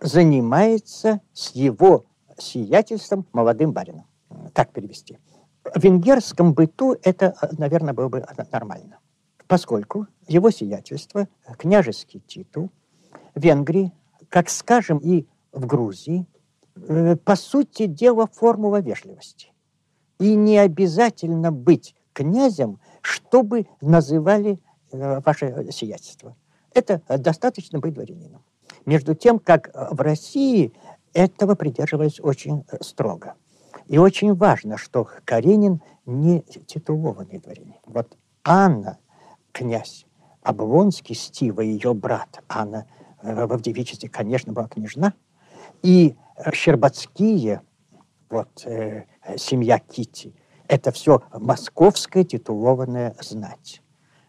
занимается 0.00 1.20
с 1.32 1.54
его 1.54 2.06
сиятельством 2.36 3.26
молодым 3.32 3.72
барином. 3.72 4.06
Так 4.54 4.72
перевести. 4.72 5.18
В 5.64 5.82
венгерском 5.82 6.54
быту 6.54 6.96
это, 7.02 7.34
наверное, 7.56 7.94
было 7.94 8.08
бы 8.08 8.24
нормально. 8.52 8.98
Поскольку 9.46 10.06
его 10.26 10.50
сиятельство, 10.50 11.28
княжеский 11.58 12.20
титул, 12.20 12.70
в 13.34 13.40
Венгрии, 13.40 13.92
как 14.28 14.48
скажем 14.50 14.98
и 14.98 15.26
в 15.52 15.66
Грузии, 15.66 16.26
э, 16.76 17.16
по 17.16 17.36
сути 17.36 17.86
дела 17.86 18.26
формула 18.26 18.80
вежливости. 18.80 19.52
И 20.18 20.34
не 20.34 20.58
обязательно 20.58 21.52
быть 21.52 21.94
князем, 22.12 22.80
чтобы 23.00 23.66
называли 23.80 24.60
э, 24.90 25.20
ваше 25.20 25.68
сиятельство. 25.70 26.36
Это 26.74 27.02
достаточно 27.18 27.78
быть 27.78 27.94
дворянином. 27.94 28.42
Между 28.84 29.14
тем, 29.14 29.38
как 29.38 29.70
в 29.74 30.00
России 30.00 30.72
этого 31.12 31.54
придерживались 31.54 32.20
очень 32.20 32.64
строго. 32.80 33.34
И 33.86 33.98
очень 33.98 34.34
важно, 34.34 34.76
что 34.76 35.08
Каренин 35.24 35.80
не 36.04 36.42
титулованный 36.42 37.38
дворянин. 37.38 37.76
Вот 37.86 38.16
Анна, 38.44 38.98
князь 39.52 40.06
Облонский, 40.42 41.14
Стива, 41.14 41.60
ее 41.60 41.94
брат, 41.94 42.42
Анна 42.48 42.86
э, 42.86 42.97
в 43.22 43.60
девичестве, 43.60 44.08
конечно, 44.08 44.52
была 44.52 44.68
княжна, 44.68 45.14
и 45.82 46.16
Щербацкие, 46.52 47.62
вот 48.30 48.64
э, 48.64 49.04
семья 49.36 49.78
Кити, 49.78 50.34
это 50.66 50.92
все 50.92 51.22
московская 51.32 52.24
титулованная 52.24 53.14
знать. 53.20 53.82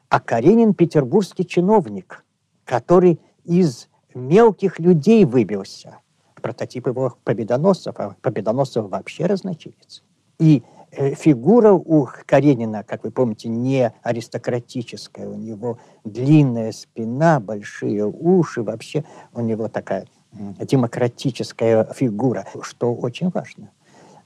А 0.10 0.20
Каренин 0.20 0.74
петербургский 0.74 1.46
чиновник, 1.46 2.26
который 2.66 3.20
из 3.44 3.90
мелких 4.14 4.80
людей 4.80 5.26
выбился– 5.26 6.00
прототип 6.40 6.88
его 6.88 7.16
победоносцев, 7.24 7.96
а 8.00 8.16
победоносцев 8.22 8.90
вообще 8.90 9.26
разночинец. 9.26 10.04
И 10.40 10.64
э, 10.64 10.79
фигура 10.92 11.72
у 11.72 12.08
Каренина, 12.26 12.84
как 12.84 13.04
вы 13.04 13.12
помните, 13.12 13.50
не 13.50 13.94
аристократическая. 14.04 15.28
У 15.28 15.36
него 15.36 15.80
длинная 16.04 16.72
спина, 16.72 17.40
большие 17.40 18.06
уши. 18.06 18.64
Вообще 18.64 19.04
у 19.34 19.42
него 19.42 19.68
такая 19.68 20.06
демократическая 20.32 21.86
фигура, 21.94 22.46
что 22.62 22.94
очень 22.94 23.30
важно 23.30 23.72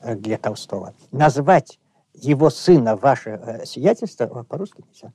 э, 0.02 0.16
для 0.16 0.38
Толстого. 0.38 0.94
Назвать 1.12 1.80
его 2.14 2.50
сына 2.50 2.96
ваше 2.96 3.40
э, 3.42 3.66
сиятельство 3.66 4.28
по-русски 4.44 4.84
нельзя. 4.88 5.14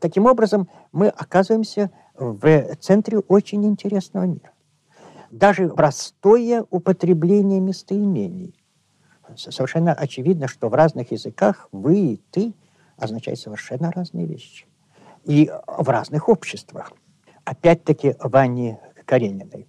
Таким 0.00 0.26
образом, 0.26 0.68
мы 0.92 1.08
оказываемся 1.08 1.90
в 2.14 2.74
центре 2.76 3.18
очень 3.18 3.64
интересного 3.64 4.24
мира 4.24 4.50
даже 5.30 5.68
простое 5.68 6.64
употребление 6.70 7.60
местоимений. 7.60 8.54
Совершенно 9.36 9.92
очевидно, 9.92 10.48
что 10.48 10.68
в 10.68 10.74
разных 10.74 11.12
языках 11.12 11.68
«вы» 11.72 11.98
и 11.98 12.16
«ты» 12.30 12.54
означают 12.96 13.40
совершенно 13.40 13.90
разные 13.90 14.26
вещи. 14.26 14.66
И 15.24 15.50
в 15.66 15.88
разных 15.88 16.28
обществах. 16.28 16.92
Опять-таки 17.44 18.16
в 18.18 18.34
Анне 18.36 18.78
Карениной. 19.04 19.66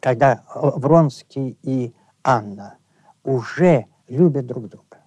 Когда 0.00 0.44
Вронский 0.54 1.58
и 1.62 1.92
Анна 2.22 2.76
уже 3.24 3.86
любят 4.08 4.46
друг 4.46 4.68
друга, 4.68 4.98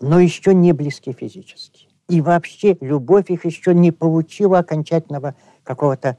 но 0.00 0.20
еще 0.20 0.54
не 0.54 0.72
близки 0.72 1.12
физически. 1.12 1.88
И 2.08 2.20
вообще 2.20 2.76
любовь 2.80 3.30
их 3.30 3.44
еще 3.44 3.74
не 3.74 3.92
получила 3.92 4.58
окончательного 4.58 5.34
какого-то 5.62 6.18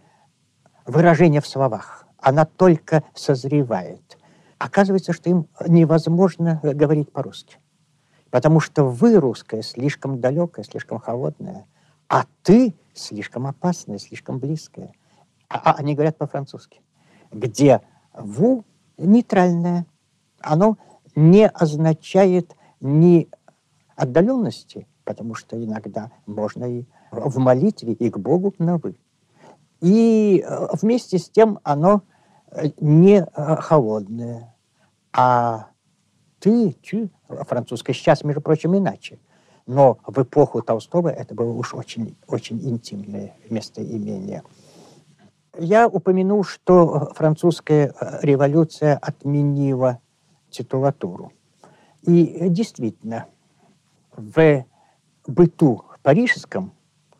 выражения 0.85 1.41
в 1.41 1.47
словах 1.47 2.01
она 2.21 2.45
только 2.45 3.03
созревает. 3.13 4.17
Оказывается, 4.61 5.11
что 5.11 5.27
им 5.27 5.47
невозможно 5.67 6.59
говорить 6.61 7.11
по-русски. 7.11 7.57
Потому 8.29 8.59
что 8.59 8.83
вы, 8.83 9.15
русская, 9.15 9.63
слишком 9.63 10.21
далекая, 10.21 10.63
слишком 10.63 10.99
холодная, 10.99 11.65
а 12.07 12.25
ты 12.43 12.75
слишком 12.93 13.47
опасная, 13.47 13.97
слишком 13.97 14.37
близкая. 14.37 14.93
А, 15.49 15.71
а 15.71 15.73
они 15.79 15.95
говорят 15.95 16.19
по-французски, 16.19 16.79
где 17.31 17.81
«ву» 18.13 18.63
нейтральное. 18.99 19.87
Оно 20.41 20.77
не 21.15 21.47
означает 21.47 22.55
ни 22.81 23.29
отдаленности, 23.95 24.87
потому 25.05 25.33
что 25.33 25.61
иногда 25.61 26.11
можно 26.27 26.65
и 26.65 26.85
в 27.09 27.39
молитве 27.39 27.93
и 27.93 28.11
к 28.11 28.19
Богу 28.19 28.53
на 28.59 28.77
«вы». 28.77 28.95
И 29.81 30.45
э, 30.45 30.67
вместе 30.79 31.17
с 31.17 31.31
тем 31.31 31.57
оно 31.63 32.03
не 32.79 33.23
э, 33.23 33.55
холодное, 33.57 34.55
а 35.13 35.67
ты, 36.39 36.75
ты, 36.83 37.09
французское 37.27 37.95
сейчас, 37.95 38.23
между 38.23 38.41
прочим, 38.41 38.75
иначе. 38.77 39.19
Но 39.67 39.99
в 40.05 40.21
эпоху 40.21 40.61
Толстого 40.61 41.09
это 41.09 41.35
было 41.35 41.51
уж 41.51 41.73
очень, 41.73 42.17
очень 42.27 42.59
интимное 42.67 43.35
местоимение. 43.49 44.43
Я 45.57 45.87
упомянул, 45.87 46.43
что 46.43 47.11
французская 47.15 47.93
э, 47.99 48.19
революция 48.21 48.97
отменила 48.97 49.99
титулатуру. 50.49 51.31
И 52.03 52.49
действительно, 52.49 53.27
в 54.15 54.65
быту 55.27 55.85
парижском 56.01 56.73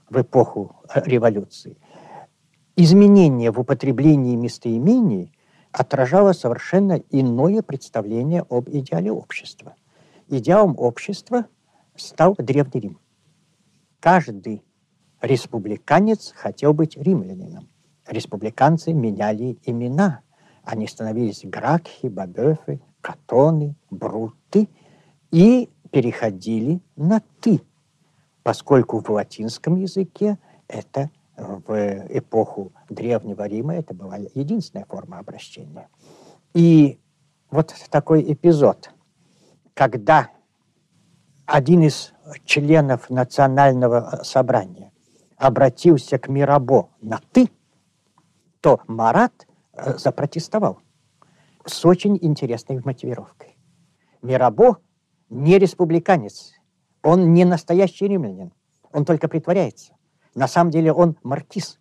в 0.10 0.22
эпоху 0.22 0.76
э, 0.94 1.02
революции 1.06 1.78
изменение 2.76 3.52
в 3.52 3.60
употреблении 3.60 4.36
местоимений 4.36 5.32
отражало 5.72 6.34
совершенно 6.34 7.02
иное 7.10 7.62
представление 7.62 8.46
об 8.50 8.70
идеале 8.70 9.12
общества. 9.12 9.76
Идеалом 10.28 10.76
общества 10.78 11.46
стал 11.96 12.36
Древний 12.38 12.82
Рим. 12.82 13.00
Каждый 14.00 14.64
республиканец 15.22 16.34
хотел 16.36 16.74
быть 16.74 16.98
римлянином. 16.98 17.70
Республиканцы 18.08 18.94
меняли 18.94 19.58
имена. 19.64 20.22
Они 20.64 20.88
становились 20.88 21.42
Гракхи, 21.44 22.08
Бабефы, 22.08 22.82
Катоны, 23.02 23.76
Бруты 23.90 24.68
и 25.32 25.70
переходили 25.92 26.82
на 26.96 27.22
«ты», 27.42 27.62
поскольку 28.44 29.00
в 29.00 29.10
латинском 29.10 29.76
языке 29.76 30.38
это 30.68 31.10
в 31.38 32.08
эпоху 32.10 32.74
Древнего 32.90 33.48
Рима 33.48 33.76
это 33.76 33.94
была 33.94 34.18
единственная 34.18 34.86
форма 34.86 35.20
обращения. 35.20 35.90
И 36.54 37.00
вот 37.50 37.74
такой 37.90 38.32
эпизод, 38.32 38.92
когда 39.74 40.30
один 41.46 41.84
из 41.84 42.14
членов 42.46 43.10
национального 43.10 44.22
собрания 44.24 44.92
обратился 45.38 46.18
к 46.20 46.28
Мирабо 46.28 46.90
на 47.02 47.20
«ты», 47.32 47.50
то 48.62 48.80
Марат 48.88 49.48
э, 49.74 49.98
запротестовал 49.98 50.80
с 51.66 51.84
очень 51.86 52.18
интересной 52.22 52.80
мотивировкой. 52.84 53.58
Мирабо 54.22 54.78
не 55.30 55.58
республиканец, 55.58 56.54
он 57.02 57.34
не 57.34 57.46
настоящий 57.46 58.08
римлянин, 58.08 58.54
Он 58.92 59.06
только 59.06 59.28
притворяется. 59.28 59.94
На 60.36 60.48
самом 60.48 60.72
деле 60.72 60.94
он 60.94 61.18
маркиз. 61.24 61.80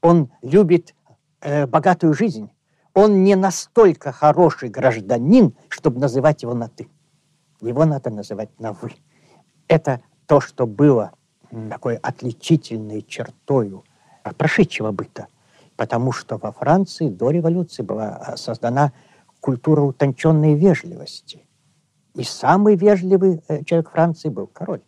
Он 0.00 0.30
любит 0.42 0.94
э, 1.40 1.66
богатую 1.66 2.14
жизнь. 2.14 2.50
Он 2.94 3.24
не 3.24 3.34
настолько 3.34 4.12
хороший 4.12 4.68
гражданин, 4.68 5.54
чтобы 5.68 6.00
называть 6.00 6.42
его 6.42 6.54
на 6.54 6.68
«ты». 6.68 6.88
Его 7.60 7.84
надо 7.84 8.10
называть 8.10 8.58
на 8.60 8.72
«вы». 8.72 8.92
Это 9.68 10.00
то, 10.26 10.40
что 10.40 10.66
было 10.66 11.12
такой 11.70 11.96
отличительной 11.96 13.02
чертою 13.02 13.84
прошедшего 14.36 14.92
быта. 14.92 15.26
Потому 15.76 16.12
что 16.12 16.36
во 16.38 16.52
Франции 16.52 17.08
до 17.08 17.30
революции 17.30 17.82
была 17.82 18.20
э, 18.28 18.36
создана 18.36 18.92
культура 19.40 19.82
утонченной 19.82 20.54
вежливости. 20.54 21.44
И 22.14 22.22
самый 22.22 22.76
вежливый 22.76 23.42
э, 23.48 23.64
человек 23.64 23.90
Франции 23.90 24.28
был 24.28 24.46
король. 24.46 24.82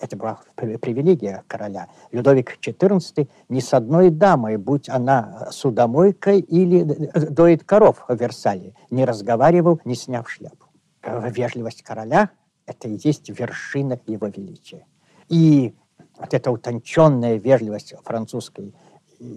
Это 0.00 0.16
была 0.16 0.40
привилегия 0.54 1.44
короля. 1.46 1.88
Людовик 2.10 2.58
XIV 2.58 3.28
ни 3.50 3.60
с 3.60 3.74
одной 3.74 4.10
дамой, 4.10 4.56
будь 4.56 4.88
она 4.88 5.48
судомойкой 5.50 6.40
или 6.40 6.82
доит 7.14 7.64
коров 7.64 8.04
в 8.08 8.14
Версале, 8.16 8.74
не 8.90 9.04
разговаривал, 9.04 9.80
не 9.84 9.94
сняв 9.94 10.30
шляпу. 10.30 10.66
Вежливость 11.04 11.82
короля– 11.82 12.30
это 12.66 12.88
и 12.88 12.98
есть 13.02 13.28
вершина 13.28 14.00
его 14.06 14.28
величия. 14.28 14.86
И 15.28 15.74
вот 16.18 16.32
эта 16.32 16.50
утонченная 16.50 17.36
вежливость 17.36 17.94
французской 18.02 18.74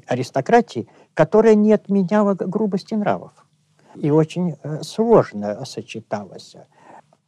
аристократии, 0.08 0.88
которая 1.14 1.56
не 1.56 1.74
отменяла 1.74 2.36
грубости 2.36 2.94
нравов 2.94 3.32
и 3.96 4.10
очень 4.10 4.56
э, 4.64 4.82
сложно 4.82 5.66
сочеталась. 5.66 6.56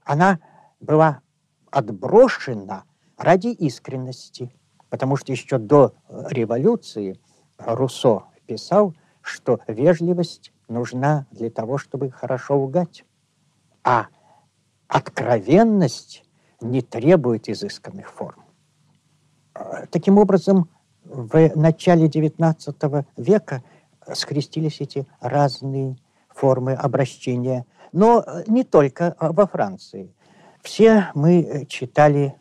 Она 0.04 0.40
была 0.80 1.20
отброшена 1.70 2.86
ради 3.18 3.48
искренности, 3.48 4.52
потому 4.90 5.16
что 5.16 5.32
еще 5.32 5.58
до 5.58 5.94
революции 6.08 7.20
Руссо 7.58 8.24
писал, 8.46 8.94
что 9.22 9.60
вежливость 9.68 10.52
нужна 10.68 11.26
для 11.32 11.50
того, 11.50 11.78
чтобы 11.78 12.12
хорошо 12.12 12.60
лгать, 12.62 13.06
а 13.84 14.08
откровенность 14.88 16.24
не 16.62 16.82
требует 16.82 17.50
изысканных 17.50 18.12
форм. 18.12 18.44
Таким 19.92 20.18
образом, 20.18 20.70
в 21.04 21.52
начале 21.56 22.08
XIX 22.08 23.06
века 23.16 23.64
скрестились 24.14 24.82
эти 24.82 25.08
разные 25.20 25.98
формы 26.30 26.74
обращения, 26.74 27.66
но 27.92 28.26
не 28.48 28.64
только 28.64 29.16
во 29.20 29.48
Франции. 29.48 30.14
Все 30.62 31.12
мы 31.14 31.66
читали 31.70 32.36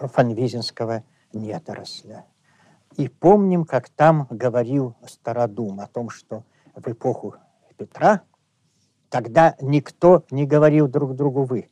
фанвизинского 0.00 1.04
недоросля. 1.32 2.24
И 2.96 3.08
помним, 3.08 3.64
как 3.64 3.88
там 3.88 4.26
говорил 4.30 4.96
Стародум 5.06 5.80
о 5.80 5.86
том, 5.86 6.08
что 6.08 6.44
в 6.74 6.86
эпоху 6.88 7.34
Петра 7.76 8.22
тогда 9.10 9.54
никто 9.60 10.24
не 10.30 10.46
говорил 10.46 10.88
друг 10.88 11.14
другу 11.14 11.44
«вы», 11.44 11.70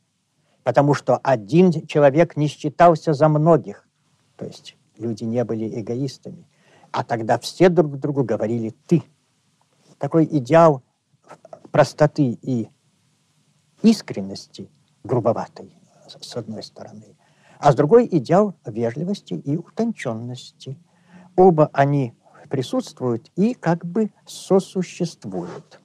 потому 0.63 0.93
что 0.93 1.17
один 1.17 1.71
человек 1.87 2.37
не 2.37 2.47
считался 2.47 3.13
за 3.13 3.27
многих, 3.27 3.87
то 4.35 4.45
есть 4.45 4.77
люди 4.97 5.23
не 5.23 5.43
были 5.43 5.79
эгоистами, 5.79 6.47
а 6.91 7.03
тогда 7.03 7.39
все 7.39 7.69
друг 7.69 7.97
другу 7.97 8.23
говорили 8.23 8.73
«ты». 8.87 9.03
Такой 9.97 10.25
идеал 10.25 10.83
простоты 11.71 12.37
и 12.41 12.69
искренности 13.81 14.69
грубоватой, 15.03 15.77
с 16.07 16.35
одной 16.35 16.63
стороны, 16.63 17.15
а 17.59 17.71
с 17.71 17.75
другой 17.75 18.07
идеал 18.11 18.55
вежливости 18.65 19.33
и 19.33 19.57
утонченности. 19.57 20.77
Оба 21.35 21.69
они 21.73 22.13
присутствуют 22.49 23.31
и 23.35 23.53
как 23.53 23.85
бы 23.85 24.11
сосуществуют. 24.25 25.79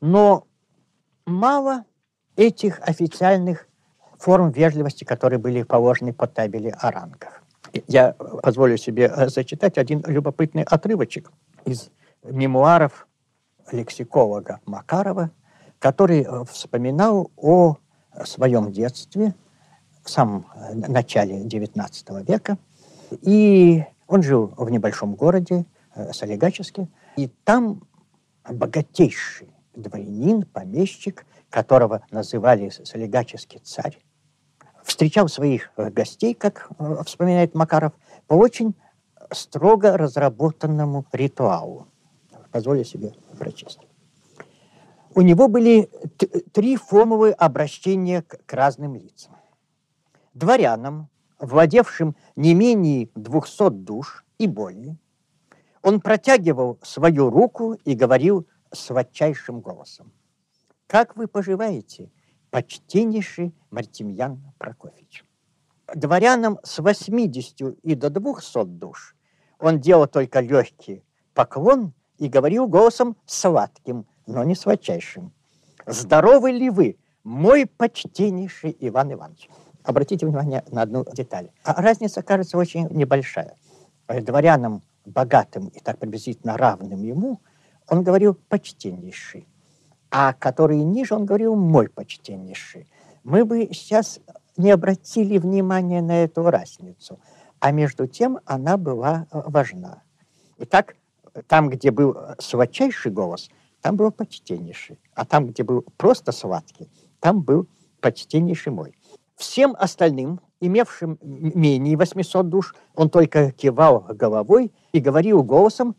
Но 0.00 0.46
мало 1.26 1.84
этих 2.36 2.80
официальных 2.80 3.68
форм 4.18 4.50
вежливости, 4.50 5.04
которые 5.04 5.38
были 5.38 5.62
положены 5.62 6.12
по 6.12 6.26
табели 6.26 6.74
о 6.78 6.90
рангах. 6.90 7.42
Я 7.86 8.12
позволю 8.12 8.76
себе 8.78 9.12
э, 9.14 9.28
зачитать 9.28 9.76
один 9.76 10.02
любопытный 10.06 10.62
отрывочек 10.62 11.30
из 11.64 11.90
мемуаров 12.24 13.06
лексиколога 13.70 14.60
Макарова, 14.64 15.30
который 15.78 16.22
э, 16.22 16.44
вспоминал 16.46 17.30
о 17.36 17.76
своем 18.24 18.72
детстве– 18.72 19.34
в 20.08 20.10
самом 20.10 20.46
э, 20.54 20.74
начале 20.74 21.44
XIX 21.44 22.24
века. 22.26 22.56
И 23.22 23.84
он 24.06 24.22
жил 24.22 24.54
в 24.56 24.70
небольшом 24.70 25.14
городе, 25.14 25.66
э, 25.94 26.12
Солигаческе, 26.12 26.88
и 27.16 27.28
там 27.44 27.82
богатейший 28.48 29.48
дворянин, 29.74 30.44
помещик, 30.44 31.26
которого 31.50 32.00
называли 32.10 32.70
Солигаческий 32.70 33.60
царь, 33.62 33.98
встречал 34.82 35.28
своих 35.28 35.70
э, 35.76 35.90
гостей, 35.90 36.32
как 36.32 36.70
вспоминает 37.04 37.54
Макаров, 37.54 37.92
по 38.26 38.34
очень 38.34 38.74
строго 39.30 39.98
разработанному 39.98 41.04
ритуалу. 41.12 41.86
Позволю 42.50 42.82
себе 42.82 43.12
прочесть. 43.38 43.80
У 45.14 45.20
него 45.20 45.48
были 45.48 45.90
три 46.52 46.76
формулы 46.76 47.32
обращения 47.32 48.22
к 48.22 48.52
разным 48.54 48.94
лицам 48.94 49.37
дворянам, 50.38 51.08
владевшим 51.38 52.16
не 52.36 52.54
менее 52.54 53.10
двухсот 53.14 53.84
душ 53.84 54.24
и 54.38 54.46
более, 54.46 54.96
он 55.82 56.00
протягивал 56.00 56.78
свою 56.82 57.30
руку 57.30 57.74
и 57.84 57.94
говорил 57.94 58.46
сладчайшим 58.72 59.60
голосом. 59.60 60.12
«Как 60.86 61.16
вы 61.16 61.26
поживаете, 61.26 62.10
почтеннейший 62.50 63.54
Мартемьян 63.70 64.40
Прокофьевич?» 64.58 65.24
Дворянам 65.94 66.58
с 66.62 66.78
80 66.78 67.78
и 67.82 67.94
до 67.94 68.10
200 68.10 68.64
душ 68.64 69.16
он 69.58 69.80
делал 69.80 70.06
только 70.06 70.40
легкий 70.40 71.02
поклон 71.34 71.94
и 72.18 72.28
говорил 72.28 72.66
голосом 72.66 73.16
сладким, 73.26 74.06
но 74.26 74.44
не 74.44 74.54
сладчайшим. 74.54 75.32
«Здоровы 75.86 76.50
ли 76.50 76.68
вы, 76.68 76.98
мой 77.24 77.66
почтеннейший 77.66 78.76
Иван 78.80 79.12
Иванович?» 79.12 79.48
Обратите 79.88 80.26
внимание 80.26 80.62
на 80.70 80.82
одну 80.82 81.04
деталь. 81.12 81.50
А 81.64 81.80
разница 81.80 82.22
кажется 82.22 82.58
очень 82.58 82.88
небольшая. 82.90 83.56
Дворянам 84.06 84.82
богатым 85.04 85.68
и 85.68 85.80
так 85.80 85.98
приблизительно 85.98 86.56
равным 86.56 87.02
ему, 87.02 87.40
он 87.88 88.02
говорил 88.02 88.34
«почтеннейший», 88.34 89.48
а 90.10 90.34
которые 90.34 90.84
ниже, 90.84 91.14
он 91.14 91.24
говорил 91.24 91.56
«мой 91.56 91.88
почтеннейший». 91.88 92.86
Мы 93.24 93.44
бы 93.44 93.70
сейчас 93.72 94.20
не 94.56 94.70
обратили 94.70 95.38
внимания 95.38 96.02
на 96.02 96.24
эту 96.24 96.44
разницу, 96.50 97.18
а 97.58 97.70
между 97.70 98.06
тем 98.06 98.40
она 98.44 98.76
была 98.76 99.26
э, 99.30 99.42
важна. 99.46 100.02
Итак, 100.58 100.96
там, 101.46 101.70
где 101.70 101.90
был 101.90 102.16
сладчайший 102.38 103.12
голос, 103.12 103.50
там 103.80 103.96
был 103.96 104.10
почтеннейший, 104.10 104.98
а 105.14 105.24
там, 105.24 105.46
где 105.46 105.62
был 105.62 105.84
просто 105.96 106.32
сладкий, 106.32 106.88
там 107.20 107.42
был 107.42 107.66
почтеннейший 108.00 108.72
мой. 108.72 108.97
Всем 109.38 109.76
остальным, 109.78 110.40
имевшим 110.60 111.16
менее 111.22 111.96
800 111.96 112.48
душ, 112.48 112.74
он 112.96 113.08
только 113.08 113.52
кивал 113.52 114.04
головой 114.08 114.72
и 114.92 114.98
говорил 114.98 115.44
голосом 115.44 115.94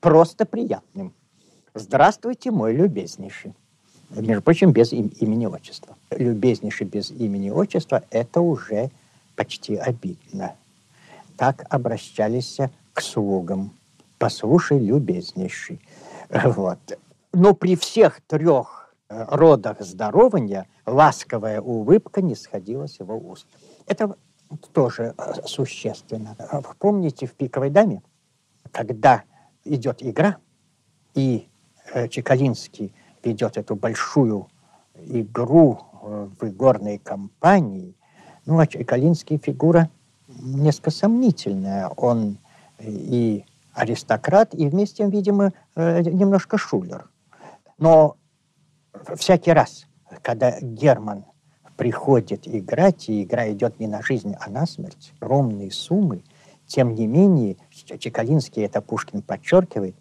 просто 0.00 0.44
приятным. 0.44 1.14
«Здравствуйте, 1.72 2.50
мой 2.50 2.74
любезнейший». 2.74 3.54
Между 4.10 4.42
прочим, 4.42 4.72
без 4.72 4.92
им, 4.92 5.06
имени 5.20 5.46
отчества. 5.46 5.96
Любезнейший 6.10 6.84
без 6.84 7.12
имени 7.12 7.50
отчества– 7.50 8.02
это 8.10 8.40
уже 8.40 8.90
почти 9.36 9.76
обидно. 9.76 10.56
Так 11.36 11.64
обращались 11.70 12.58
к 12.92 13.00
слугам. 13.00 13.70
«Послушай, 14.18 14.80
любезнейший». 14.80 15.80
Вот. 16.28 16.98
Но 17.32 17.54
при 17.54 17.76
всех 17.76 18.20
трех 18.22 18.92
родах 19.08 19.80
здорования 19.80 20.66
ласковая 20.90 21.60
улыбка 21.60 22.20
не 22.20 22.34
сходила 22.34 22.86
с 22.86 23.00
его 23.00 23.16
уст. 23.16 23.46
Это 23.86 24.16
тоже 24.72 25.14
э, 25.16 25.32
существенно. 25.46 26.36
Помните 26.78 27.26
в 27.26 27.34
«Пиковой 27.34 27.70
даме», 27.70 28.02
когда 28.72 29.22
идет 29.64 30.02
игра, 30.02 30.38
и 31.14 31.48
э, 31.92 32.08
Чекалинский 32.08 32.94
ведет 33.22 33.56
эту 33.56 33.76
большую 33.76 34.48
игру 34.94 35.80
э, 36.02 36.28
в 36.40 36.48
игорной 36.48 36.98
компании, 36.98 37.94
ну, 38.46 38.58
а 38.58 38.66
Чекалинский 38.66 39.38
фигура 39.38 39.90
несколько 40.28 40.90
сомнительная. 40.90 41.88
Он 41.88 42.38
и 42.80 43.44
аристократ, 43.74 44.54
и 44.54 44.68
вместе, 44.68 45.06
видимо, 45.06 45.52
немножко 45.76 46.56
шулер. 46.56 47.10
Но 47.78 48.16
всякий 49.16 49.52
раз, 49.52 49.86
когда 50.22 50.60
Герман 50.60 51.24
приходит 51.76 52.46
играть, 52.46 53.08
и 53.08 53.22
игра 53.22 53.50
идет 53.50 53.80
не 53.80 53.86
на 53.86 54.02
жизнь, 54.02 54.34
а 54.38 54.50
на 54.50 54.66
смерть, 54.66 55.12
огромные 55.20 55.70
суммы 55.70 56.22
тем 56.70 56.94
не 56.94 57.08
менее, 57.08 57.56
Чекалинский, 57.70 58.62
это 58.62 58.80
Пушкин 58.80 59.22
подчеркивает, 59.22 59.96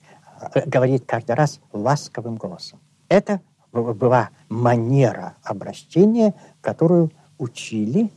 э, 0.53 0.61
говорит 0.67 1.03
каждый 1.07 1.35
раз 1.35 1.59
ласковым 1.73 2.35
голосом. 2.35 2.79
Это 3.07 3.41
была 3.71 4.29
манера 4.49 5.35
обращения, 5.41 6.35
которую 6.61 7.11
учили 7.39 8.11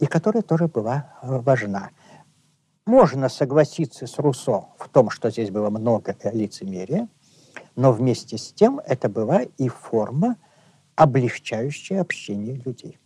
и 0.00 0.06
которая 0.06 0.42
тоже 0.42 0.66
была 0.66 1.12
э, 1.22 1.38
важна. 1.38 1.90
Можно 2.84 3.28
согласиться 3.28 4.08
с 4.08 4.18
Руссо 4.18 4.66
в 4.76 4.88
том, 4.88 5.08
что 5.08 5.30
здесь 5.30 5.50
было 5.50 5.70
много 5.70 6.16
лицемерия, 6.32 7.06
но 7.76 7.92
вместе 7.92 8.38
с 8.38 8.52
тем 8.52 8.80
это 8.84 9.08
была 9.08 9.42
и 9.42 9.68
форма, 9.68 10.36
облегчающая 10.96 12.00
общение 12.00 12.54
людей. 12.64 12.98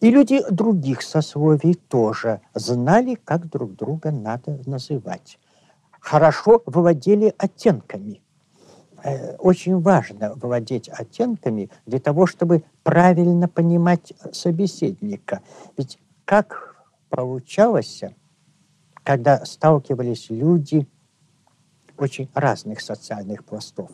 И 0.00 0.10
люди 0.10 0.42
других 0.50 1.02
сословий 1.02 1.74
тоже 1.74 2.40
знали, 2.54 3.14
как 3.14 3.48
друг 3.48 3.74
друга 3.74 4.10
надо 4.10 4.60
называть. 4.66 5.38
Хорошо 6.00 6.62
владели 6.66 7.34
оттенками. 7.38 8.20
Э, 9.02 9.36
очень 9.36 9.80
важно 9.80 10.34
владеть 10.34 10.88
оттенками 10.88 11.70
для 11.86 11.98
того, 11.98 12.26
чтобы 12.26 12.64
правильно 12.82 13.48
понимать 13.48 14.12
собеседника. 14.32 15.40
Ведь 15.76 15.98
как 16.24 16.76
получалось, 17.08 18.02
когда 19.02 19.44
сталкивались 19.44 20.26
люди 20.28 20.86
очень 21.96 22.28
разных 22.34 22.80
социальных 22.80 23.44
пластов, 23.44 23.90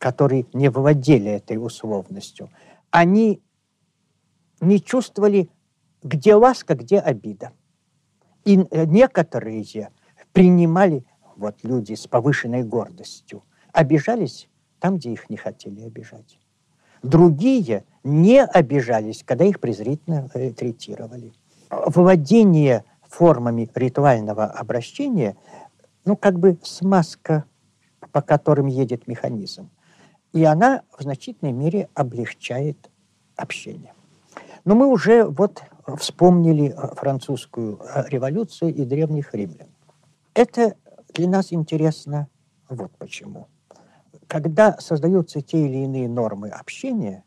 которые 0.00 0.46
не 0.54 0.70
владели 0.70 1.30
этой 1.30 1.58
условностью, 1.58 2.48
они 2.90 3.42
не 4.60 4.80
чувствовали, 4.82 5.50
где 6.02 6.34
ласка, 6.34 6.74
где 6.74 6.98
обида. 6.98 7.52
И 8.46 8.56
некоторые 8.56 9.90
принимали, 10.32 11.04
вот 11.36 11.56
люди 11.62 11.94
с 11.94 12.06
повышенной 12.06 12.64
гордостью, 12.64 13.44
обижались 13.72 14.48
там, 14.80 14.96
где 14.96 15.12
их 15.12 15.28
не 15.28 15.36
хотели 15.36 15.82
обижать. 15.82 16.40
Другие 17.02 17.84
не 18.02 18.42
обижались, 18.42 19.22
когда 19.22 19.44
их 19.44 19.60
презрительно 19.60 20.30
э, 20.32 20.50
третировали. 20.52 21.34
Владение 21.70 22.84
формами 23.06 23.68
ритуального 23.74 24.46
обращения, 24.46 25.36
ну, 26.06 26.16
как 26.16 26.38
бы 26.38 26.58
смазка, 26.62 27.44
по 28.12 28.22
которым 28.22 28.66
едет 28.66 29.06
механизм. 29.06 29.70
И 30.32 30.44
она 30.44 30.82
в 30.96 31.02
значительной 31.02 31.52
мере 31.52 31.88
облегчает 31.94 32.90
общение. 33.36 33.94
Но 34.64 34.74
мы 34.74 34.86
уже 34.86 35.24
вот 35.24 35.62
вспомнили 35.98 36.72
э, 36.72 36.94
французскую 36.94 37.80
э, 37.80 38.04
революцию 38.08 38.74
и 38.74 38.84
древних 38.84 39.34
римлян. 39.34 39.68
Это 40.34 40.76
для 41.14 41.28
нас 41.28 41.52
интересно 41.52 42.28
вот 42.68 42.92
почему. 42.98 43.48
Когда 44.28 44.78
создаются 44.78 45.40
те 45.40 45.66
или 45.66 45.78
иные 45.78 46.08
нормы 46.08 46.50
общения, 46.50 47.24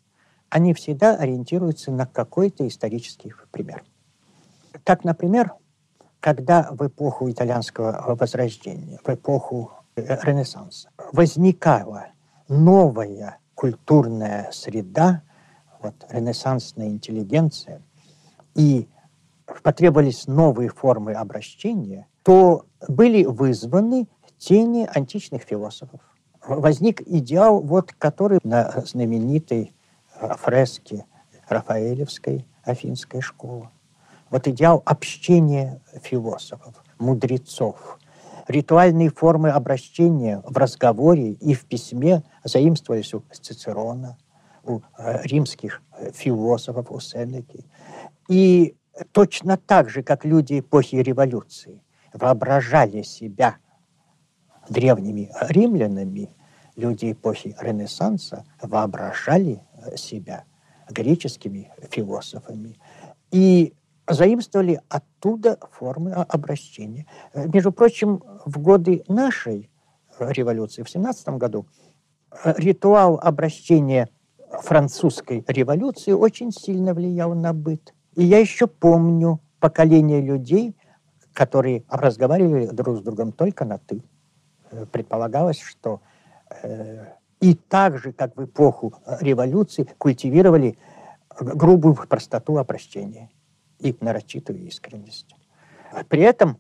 они 0.49 0.73
всегда 0.73 1.17
ориентируются 1.17 1.91
на 1.91 2.05
какой-то 2.05 2.65
исторический 2.67 3.33
пример. 3.51 3.83
Так, 4.83 5.03
например, 5.03 5.53
когда 6.19 6.69
в 6.71 6.87
эпоху 6.87 7.29
итальянского 7.29 8.15
возрождения, 8.15 8.99
в 9.03 9.09
эпоху 9.09 9.71
э, 9.95 10.19
Ренессанса 10.23 10.89
возникала 11.11 12.12
новая 12.47 13.39
культурная 13.55 14.49
среда, 14.51 15.21
вот, 15.81 15.93
ренессансная 16.09 16.87
интеллигенция, 16.87 17.81
и 18.55 18.87
потребовались 19.61 20.27
новые 20.27 20.69
формы 20.69 21.13
обращения, 21.13 22.07
то 22.23 22.65
были 22.87 23.23
вызваны 23.25 24.07
тени 24.37 24.87
античных 24.93 25.43
философов. 25.43 25.99
Возник 26.45 27.01
идеал, 27.01 27.61
вот, 27.61 27.93
который 27.93 28.39
на 28.43 28.71
знаменитой 28.85 29.73
э, 30.19 30.35
фреске 30.35 31.05
Рафаэлевской 31.47 32.45
Афинской 32.63 33.21
школы. 33.21 33.69
Вот 34.29 34.47
идеал 34.47 34.81
общения 34.85 35.81
философов, 36.01 36.73
мудрецов. 36.97 37.99
Ритуальные 38.47 39.09
формы 39.09 39.49
обращения 39.49 40.41
в 40.45 40.57
разговоре 40.57 41.31
и 41.31 41.53
в 41.53 41.65
письме 41.65 42.23
заимствовались 42.43 43.13
у 43.13 43.23
Цицерона, 43.31 44.17
у 44.63 44.81
э, 44.97 45.21
римских 45.23 45.81
э, 45.97 46.11
философов, 46.11 46.91
у 46.91 46.99
Сенеки. 46.99 47.65
И 48.29 48.75
точно 49.11 49.57
так 49.57 49.89
же, 49.89 50.03
как 50.03 50.25
люди 50.25 50.59
эпохи 50.59 50.95
революции 50.95 51.81
воображали 52.13 53.01
себя 53.01 53.57
древними 54.69 55.31
римлянами, 55.49 56.29
люди 56.75 57.11
эпохи 57.11 57.55
Ренессанса 57.59 58.45
воображали 58.61 59.61
э, 59.85 59.97
себя 59.97 60.43
греческими 60.89 61.71
философами 61.89 62.77
и 63.31 63.73
заимствовали 64.07 64.81
оттуда 64.89 65.57
формы 65.71 66.11
обращения. 66.13 67.05
Между 67.33 67.71
прочим, 67.71 68.21
в 68.45 68.59
годы 68.59 69.03
нашей 69.07 69.69
революции, 70.19 70.83
в 70.83 70.89
17 70.89 71.29
году, 71.29 71.67
ритуал 72.43 73.19
обращения 73.21 74.09
французской 74.61 75.43
революции 75.47 76.11
очень 76.11 76.51
сильно 76.51 76.93
влиял 76.93 77.33
на 77.33 77.53
быт. 77.53 77.93
И 78.15 78.23
я 78.23 78.39
еще 78.39 78.67
помню 78.67 79.39
поколение 79.59 80.21
людей, 80.21 80.75
которые 81.33 81.83
разговаривали 81.89 82.67
друг 82.67 82.97
с 82.97 83.01
другом 83.01 83.31
только 83.31 83.65
на 83.65 83.79
«ты». 83.79 84.03
Э, 84.69 84.85
предполагалось, 84.85 85.59
что 85.59 86.01
э, 86.61 87.05
и 87.39 87.55
так 87.55 87.97
же, 87.97 88.13
как 88.13 88.35
в 88.37 88.45
эпоху 88.45 88.93
революции, 89.19 89.87
культивировали 89.97 90.77
грубую 91.39 91.95
простоту 92.07 92.57
обращения 92.57 93.31
и 93.79 93.95
нарочитую 93.99 94.65
искренность. 94.65 95.35
При 96.09 96.21
этом 96.21 96.59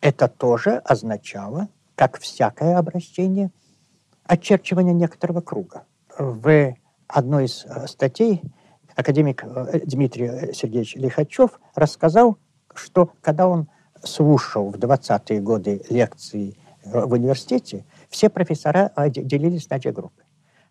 это 0.00 0.28
тоже 0.28 0.78
означало, 0.78 1.68
как 1.94 2.18
всякое 2.18 2.76
обращение, 2.76 3.50
очерчивание 4.24 4.94
некоторого 4.94 5.40
круга. 5.40 5.84
В 6.18 6.74
одной 7.06 7.44
из 7.44 7.64
э, 7.64 7.86
статей 7.86 8.42
академик 8.96 9.44
э, 9.44 9.80
Дмитрий 9.84 10.26
э, 10.26 10.52
Сергеевич 10.52 10.96
Лихачев 10.96 11.60
рассказал, 11.74 12.38
что 12.74 13.12
когда 13.20 13.48
он 13.48 13.68
слушал 14.02 14.70
в 14.70 14.76
20-е 14.76 15.40
годы 15.40 15.82
лекции 15.88 16.56
в 16.84 17.12
университете, 17.12 17.84
все 18.08 18.28
профессора 18.28 18.90
делились 19.08 19.70
на 19.70 19.78
две 19.78 19.92
группы. 19.92 20.22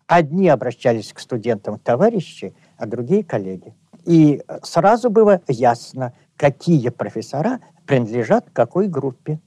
Одни 0.06 0.48
обращались 0.48 1.12
к 1.12 1.20
студентам 1.20 1.78
товарищи, 1.78 2.54
а 2.76 2.86
другие 2.86 3.24
коллеги. 3.24 3.74
И 4.04 4.42
сразу 4.62 5.10
было 5.10 5.40
ясно, 5.48 6.12
какие 6.36 6.88
профессора 6.88 7.60
принадлежат 7.86 8.50
какой 8.52 8.88
группе. 8.88 9.40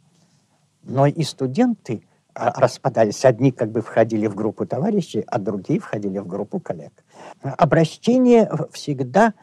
Но 0.84 1.06
и 1.08 1.24
студенты– 1.24 2.04
а, 2.36 2.52
распадались. 2.60 3.24
Одни 3.24 3.52
как 3.52 3.72
бы 3.72 3.80
входили 3.80 4.28
в 4.28 4.36
группу 4.36 4.66
товарищей, 4.66 5.24
а 5.26 5.40
другие 5.40 5.80
входили 5.80 6.20
в 6.20 6.28
группу 6.28 6.60
коллег. 6.60 6.92
Обращение 7.42 8.52
всегда 8.74 9.34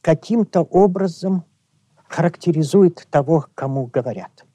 каким-то 0.00 0.62
образом 0.62 1.44
характеризует 2.06 3.06
того, 3.10 3.44
кому 3.54 3.84
говорят. 3.84 4.46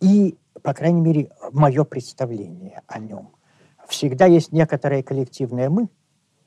И, 0.00 0.38
по 0.62 0.72
крайней 0.72 1.02
мере, 1.02 1.30
мое 1.52 1.84
представление 1.84 2.80
о 2.86 2.98
нем. 2.98 3.28
Всегда 3.86 4.24
есть 4.24 4.52
некоторое 4.52 5.02
коллективное 5.02 5.68
«мы», 5.68 5.90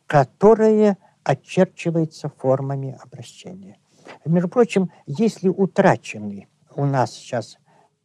которое 0.08 0.98
очерчивается 1.24 2.30
формами 2.30 2.98
обращения. 3.02 3.78
Между 4.26 4.50
прочим, 4.50 4.92
если 5.06 5.50
утрачены 5.50 6.48
у 6.76 6.86
нас 6.86 7.12
сейчас 7.12 7.58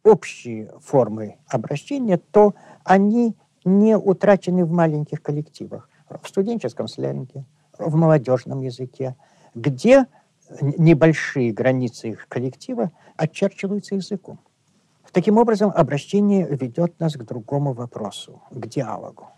общие 0.03 0.71
формы 0.79 1.37
обращения, 1.47 2.17
то 2.17 2.53
они 2.83 3.35
не 3.65 3.97
утрачены 3.97 4.65
в 4.65 4.71
маленьких 4.71 5.21
коллективах, 5.21 5.89
в 6.21 6.27
студенческом 6.27 6.87
сленге, 6.87 7.45
в 7.77 7.95
молодежном 7.95 8.61
языке, 8.61 9.15
где 9.53 10.05
небольшие 10.61 11.51
границы 11.51 12.09
их 12.09 12.27
коллектива 12.29 12.91
очерчиваются 13.17 13.95
языком. 13.95 14.39
Таким 15.11 15.37
образом, 15.37 15.71
обращение 15.75 16.47
ведет 16.47 16.99
нас 16.99 17.15
к 17.15 17.23
другому 17.23 17.73
вопросу, 17.73 18.41
к 18.51 18.67
диалогу. 18.67 19.29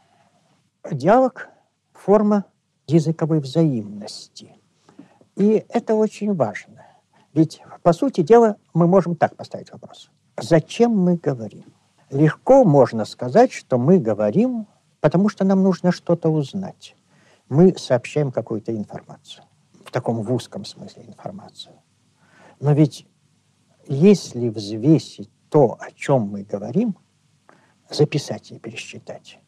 Диалог– 0.91 1.49
форма 1.93 2.45
языковой 2.91 3.39
взаимности. 3.39 4.56
И 5.36 5.65
это 5.69 5.95
очень 5.95 6.34
важно. 6.34 6.86
Ведь, 7.34 7.62
по 7.84 7.93
сути 7.93 8.21
дела, 8.21 8.58
мы 8.73 8.88
можем 8.88 9.15
так 9.15 9.36
поставить 9.36 9.71
вопрос. 9.71 10.10
Зачем 10.38 10.97
мы 10.97 11.15
говорим? 11.15 11.65
Легко 12.10 12.63
можно 12.65 13.06
сказать, 13.06 13.52
что 13.52 13.78
мы 13.78 13.99
говорим, 13.99 14.67
потому 14.99 15.30
что 15.30 15.45
нам 15.45 15.63
нужно 15.63 15.91
что-то 15.91 16.30
узнать. 16.30 16.95
Мы 17.47 17.75
сообщаем 17.78 18.32
какую-то 18.32 18.75
информацию. 18.75 19.43
В 19.86 19.91
таком 19.91 20.21
в 20.21 20.34
узком 20.34 20.65
смысле 20.65 21.06
информацию. 21.08 21.73
Но 22.60 22.73
ведь 22.73 23.08
если 23.88 24.49
взвесить 24.49 25.32
то, 25.49 25.78
о 25.80 25.91
чем 25.91 26.23
мы 26.23 26.43
говорим, 26.43 26.95
записать 27.89 28.52
и 28.52 28.60
пересчитать, 28.60 29.39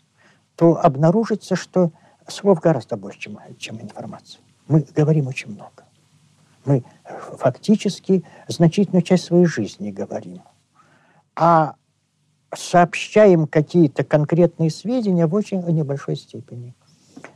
то 0.55 0.83
обнаружится, 0.83 1.55
что 1.55 1.91
слов 2.31 2.59
гораздо 2.59 2.97
больше, 2.97 3.19
чем, 3.19 3.39
чем 3.57 3.81
информация. 3.81 4.41
Мы 4.67 4.85
говорим 4.95 5.27
очень 5.27 5.51
много. 5.51 5.85
Мы 6.65 6.83
фактически 7.37 8.23
значительную 8.47 9.01
часть 9.01 9.25
своей 9.25 9.45
жизни 9.45 9.91
говорим. 9.91 10.41
А 11.35 11.75
сообщаем 12.53 13.47
какие-то 13.47 14.03
конкретные 14.03 14.69
сведения 14.69 15.25
в 15.25 15.33
очень 15.33 15.61
небольшой 15.61 16.15
степени. 16.15 16.75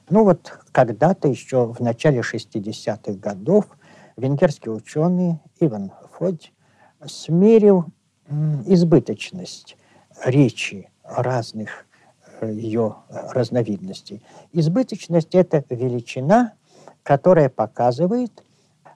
Ну 0.10 0.24
вот 0.24 0.60
когда-то 0.72 1.28
еще 1.28 1.66
в 1.74 1.80
начале 1.80 2.20
60-х 2.20 3.14
годов 3.14 3.66
венгерский 4.18 4.70
ученый 4.70 5.40
Иван 5.60 5.92
Фодь 6.14 6.52
смерил 7.06 7.86
избыточность 8.66 9.78
речи 10.24 10.90
разных 11.04 11.86
ее 12.42 12.96
разновидностей. 13.10 14.22
Избыточность– 14.52 15.30
это 15.36 15.64
величина, 15.70 16.54
которая 17.04 17.50
показывает, 17.50 18.44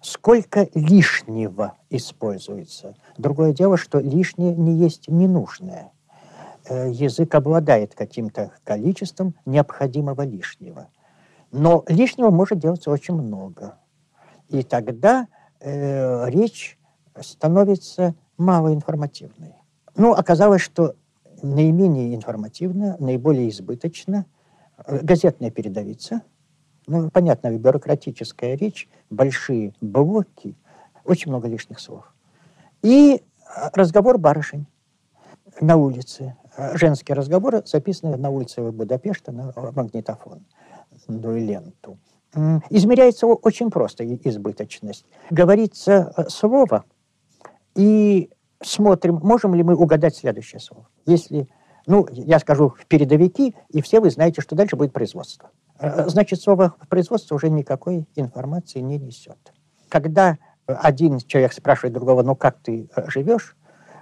сколько 0.02 0.68
лишнего 0.74 1.76
используется. 1.90 2.96
Другое 3.18 3.54
дело, 3.54 3.78
что 3.78 4.00
лишнее 4.00 4.56
не 4.56 4.76
есть 4.78 5.08
ненужное. 5.08 5.92
Э, 6.68 6.90
язык 6.90 7.36
обладает 7.36 7.96
каким-то 7.96 8.52
количеством 8.64 9.36
необходимого 9.46 10.22
лишнего. 10.24 10.88
Но 11.52 11.84
лишнего 11.88 12.30
может 12.30 12.60
делаться 12.60 12.92
очень 12.92 13.16
много. 13.16 13.76
И 14.50 14.64
тогда 14.64 15.28
э, 15.60 16.30
речь 16.30 16.78
становится 17.20 18.16
малоинформативной. 18.38 19.54
Ну, 19.96 20.14
оказалось, 20.14 20.62
что 20.62 20.96
наименее 21.42 22.16
информативно, 22.16 22.98
наиболее 23.00 23.50
избыточно 23.50 24.26
э, 24.86 25.00
газетная 25.02 25.52
передовица. 25.52 26.22
Ну, 26.88 27.10
понятно, 27.12 27.56
бюрократическая 27.58 28.56
речь, 28.56 28.90
большие 29.10 29.74
блоки, 29.82 30.56
очень 31.06 31.32
много 31.32 31.48
лишних 31.48 31.80
слов. 31.80 32.14
И 32.82 33.16
э, 33.16 33.70
разговор 33.74 34.18
барышень 34.18 34.68
на 35.62 35.76
улице. 35.76 36.36
Э, 36.58 36.78
женские 36.78 37.16
разговоры 37.16 37.64
записаны 37.66 38.18
на 38.18 38.30
улице 38.30 38.72
Будапешта 38.72 39.32
на 39.32 39.54
магнитофон, 39.76 40.46
дуэленту. 41.08 41.98
Измеряется 42.70 43.26
очень 43.26 43.72
просто 43.72 44.06
избыточность. 44.06 45.04
Говорится 45.32 46.14
слово, 46.28 46.86
и 47.74 48.30
смотрим, 48.62 49.20
можем 49.24 49.56
ли 49.56 49.64
мы 49.64 49.76
угадать 49.76 50.16
следующее 50.16 50.60
слово. 50.60 50.88
Если, 51.06 51.48
ну, 51.86 52.08
я 52.12 52.40
скажу 52.40 52.76
передовики, 52.88 53.56
и 53.70 53.82
все 53.82 54.00
вы 54.00 54.10
знаете, 54.10 54.42
что 54.42 54.56
дальше 54.56 54.76
будет 54.76 54.94
производство. 54.94 55.52
Э, 55.80 56.08
значит, 56.10 56.42
слово 56.42 56.76
производство 56.90 57.36
уже 57.36 57.50
никакой 57.50 58.08
информации 58.16 58.80
не 58.80 58.98
несет. 58.98 59.54
Когда 59.88 60.38
один 60.66 61.20
человек 61.20 61.54
спрашивает 61.54 61.94
другого, 61.94 62.22
ну 62.22 62.36
как 62.36 62.60
ты 62.60 62.90
живешь, 63.08 63.56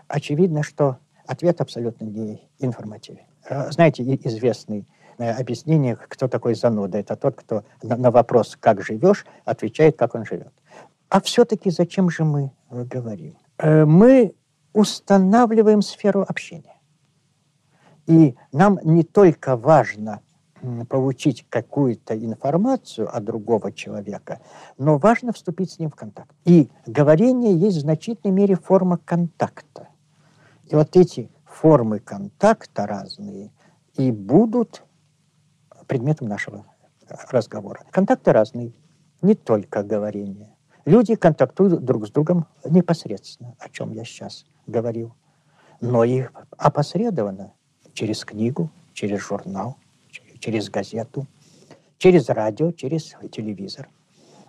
очевидно, 0.08 0.64
что 0.64 0.98
ответ 1.26 1.62
абсолютно 1.62 2.06
не 2.06 2.50
информативен. 2.60 3.22
Э, 3.50 3.72
знаете, 3.72 4.04
известный 4.04 4.88
э, 5.18 5.32
объяснение, 5.32 5.96
кто 5.96 6.28
такой 6.28 6.56
зануда. 6.56 6.98
Это 6.98 7.16
тот, 7.16 7.36
кто 7.36 7.64
на 7.82 8.12
вопрос 8.12 8.58
«как 8.60 8.82
живешь?» 8.82 9.26
отвечает, 9.46 9.98
как 9.98 10.16
он 10.16 10.26
живет. 10.26 10.54
А 11.10 11.22
все-таки 11.22 11.70
зачем 11.70 12.10
же 12.10 12.24
мы 12.24 12.52
э, 12.70 12.84
говорим? 12.84 13.38
Мы 13.60 14.36
устанавливаем 14.78 15.82
сферу 15.82 16.22
общения. 16.22 16.80
И 18.06 18.36
нам 18.52 18.80
не 18.84 19.04
только 19.04 19.58
важно 19.58 20.22
получить 20.88 21.48
какую-то 21.50 22.16
информацию 22.16 23.16
от 23.16 23.24
другого 23.24 23.72
человека, 23.72 24.40
но 24.78 25.00
важно 25.00 25.34
вступить 25.34 25.72
с 25.72 25.80
ним 25.80 25.90
в 25.90 25.96
контакт. 25.96 26.32
И 26.46 26.70
говорение 26.86 27.58
есть 27.58 27.78
в 27.78 27.82
значительной 27.82 28.32
мере 28.32 28.56
форма 28.56 29.00
контакта. 29.04 29.88
И 30.66 30.76
вот 30.76 30.96
эти 30.96 31.32
формы 31.44 31.98
контакта 31.98 32.86
разные 32.86 33.52
и 33.96 34.12
будут 34.12 34.84
предметом 35.88 36.28
нашего 36.28 36.66
разговора. 37.32 37.82
Контакты 37.90 38.32
разные, 38.32 38.74
не 39.24 39.34
только 39.34 39.82
говорение. 39.82 40.56
Люди 40.86 41.16
контактуют 41.16 41.84
друг 41.84 42.08
с 42.08 42.12
другом 42.12 42.46
непосредственно, 42.64 43.56
о 43.58 43.70
чем 43.70 43.92
я 43.92 44.06
сейчас 44.06 44.46
говорил, 44.68 45.14
но 45.82 46.04
и 46.04 46.26
опосредованно 46.58 47.54
через 47.94 48.24
книгу, 48.26 48.70
через 48.94 49.20
журнал, 49.20 49.78
через 50.40 50.70
газету, 50.70 51.26
через 51.98 52.30
радио, 52.30 52.72
через 52.72 53.16
телевизор. 53.32 53.90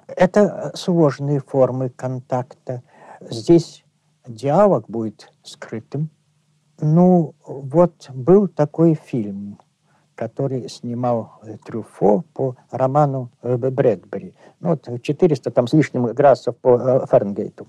Это 0.06 0.72
сложные 0.74 1.40
формы 1.40 1.90
контакта. 1.90 2.82
Здесь 3.20 3.84
диалог 4.26 4.88
будет 4.88 5.32
скрытым. 5.42 6.10
Ну, 6.80 7.34
вот 7.44 8.08
был 8.10 8.48
такой 8.48 8.94
фильм, 8.94 9.58
который 10.14 10.68
снимал 10.68 11.40
э, 11.42 11.56
Трюфо 11.64 12.24
по 12.34 12.56
роману 12.70 13.30
э, 13.42 13.56
Брэдбери. 13.56 14.34
Ну, 14.60 14.70
вот 14.70 15.02
400 15.02 15.50
там 15.50 15.66
с 15.66 15.72
лишним 15.72 16.06
градусов 16.06 16.56
по 16.56 16.76
э, 16.76 17.06
Фаренгейту. 17.06 17.66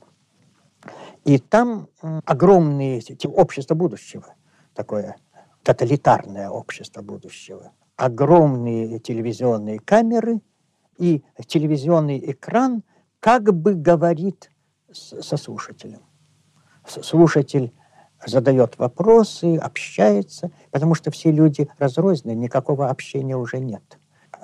И 1.26 1.38
там 1.38 1.88
огромные 2.26 3.02
общества 3.26 3.76
будущего, 3.76 4.36
такое 4.74 5.16
тоталитарное 5.64 6.50
общество 6.50 7.02
будущего. 7.02 7.72
Огромные 7.96 9.00
телевизионные 9.00 9.80
камеры 9.80 10.40
и 10.98 11.24
телевизионный 11.46 12.32
экран 12.32 12.84
как 13.20 13.54
бы 13.54 13.76
говорит 13.76 14.52
со 14.92 15.38
слушателем 15.38 16.02
слушатель 16.90 17.74
задает 18.26 18.78
вопросы, 18.78 19.56
общается, 19.58 20.52
потому 20.72 20.96
что 20.96 21.12
все 21.12 21.32
люди 21.32 21.70
разрознены, 21.78 22.36
никакого 22.36 22.90
общения 22.90 23.38
уже 23.38 23.60
нет. 23.60 23.98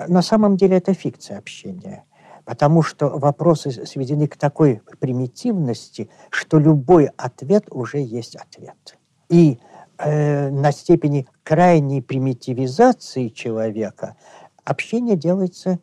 На 0.07 0.21
самом 0.21 0.57
деле 0.57 0.77
это 0.77 0.93
фикция 0.93 1.37
общения, 1.37 2.05
потому 2.45 2.83
что 2.83 3.09
вопросы 3.09 3.85
сведены 3.85 4.27
к 4.27 4.37
такой 4.37 4.81
примитивности, 4.99 6.09
что 6.29 6.59
любой 6.59 7.09
ответ 7.17 7.65
уже 7.71 7.99
есть 7.99 8.35
ответ. 8.35 8.97
И 9.29 9.59
э, 9.97 10.49
на 10.49 10.71
степени 10.71 11.27
крайней 11.43 12.01
примитивизации 12.01 13.29
человека 13.29 14.15
общение 14.63 15.17
делается 15.17 15.79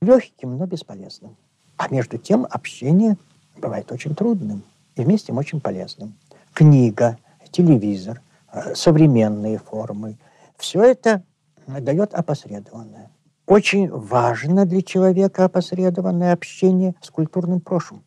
легким, 0.00 0.58
но 0.58 0.66
бесполезным. 0.66 1.36
А 1.78 1.88
между 1.88 2.18
тем 2.18 2.46
общение 2.48 3.16
бывает 3.56 3.90
очень 3.90 4.14
трудным 4.14 4.62
и 4.94 5.02
вместе 5.02 5.32
очень 5.32 5.60
полезным. 5.60 6.14
Книга, 6.52 7.16
телевизор, 7.50 8.20
э, 8.52 8.74
современные 8.74 9.58
формы. 9.58 10.18
Все 10.58 10.82
это 10.82 11.22
дает 11.66 12.12
опосредованное. 12.12 13.10
Очень 13.46 13.90
важно 13.90 14.66
для 14.66 14.82
человека 14.82 15.44
опосредованное 15.44 16.32
общение 16.32 16.94
с 17.00 17.10
культурным 17.10 17.60
прошлым, 17.60 18.04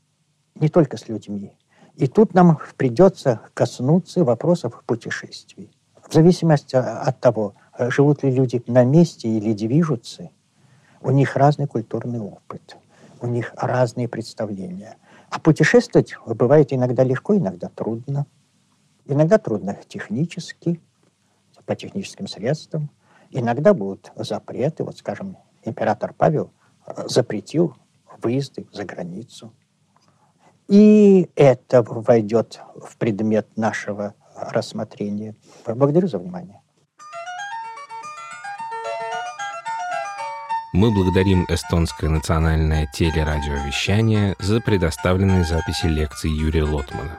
не 0.56 0.69
только 0.69 0.98
с 0.98 1.08
людьми. 1.08 1.58
И 1.95 2.08
тут 2.08 2.34
нам 2.34 2.60
придется 2.78 3.41
коснуться 3.54 4.24
вопросов 4.24 4.84
путешествий. 4.86 5.71
В 6.08 6.13
зависимости 6.13 6.76
от 6.76 7.19
того, 7.19 7.56
живут 7.78 8.24
ли 8.24 8.32
люди 8.32 8.62
на 8.67 8.84
месте 8.84 9.28
или 9.28 9.54
движутся, 9.54 10.29
у 11.02 11.12
них 11.12 11.36
разный 11.36 11.67
культурный 11.67 12.19
опыт, 12.19 12.77
у 13.21 13.27
них 13.27 13.54
разные 13.58 14.08
представления– 14.08 14.98
а 15.36 15.40
путешествовать 15.40 16.15
бывает 16.25 16.71
иногда 16.71 17.04
легко, 17.04 17.36
иногда 17.36 17.67
трудно. 17.67 18.25
Иногда 19.06 19.38
трудно 19.38 19.77
технически, 19.88 20.79
по 21.65 21.75
техническим 21.75 22.27
средствам. 22.27 22.90
Иногда 23.32 23.73
будут 23.73 24.12
запреты. 24.15 24.84
Вот, 24.84 24.98
скажем, 24.98 25.38
император 25.63 26.13
Павел 26.13 26.52
э, 26.86 27.08
запретил 27.08 27.76
выезды 28.21 28.67
за 28.71 28.86
границу. 28.86 29.54
И 30.67 31.30
это 31.36 31.84
войдет 31.84 32.60
в 32.76 32.98
предмет 32.98 33.48
нашего 33.56 34.15
рассмотрения. 34.36 35.36
Благодарю 35.65 36.08
за 36.08 36.17
внимание. 36.17 36.62
Мы 40.73 40.92
благодарим 40.92 41.46
эстонское 41.48 42.10
национальное 42.10 42.86
телерадиовещание 42.94 44.36
за 44.40 44.60
предоставленные 44.60 45.46
записи 45.46 45.86
лекций 45.86 46.30
Юрия 46.30 46.63
Лотмана. 46.63 47.17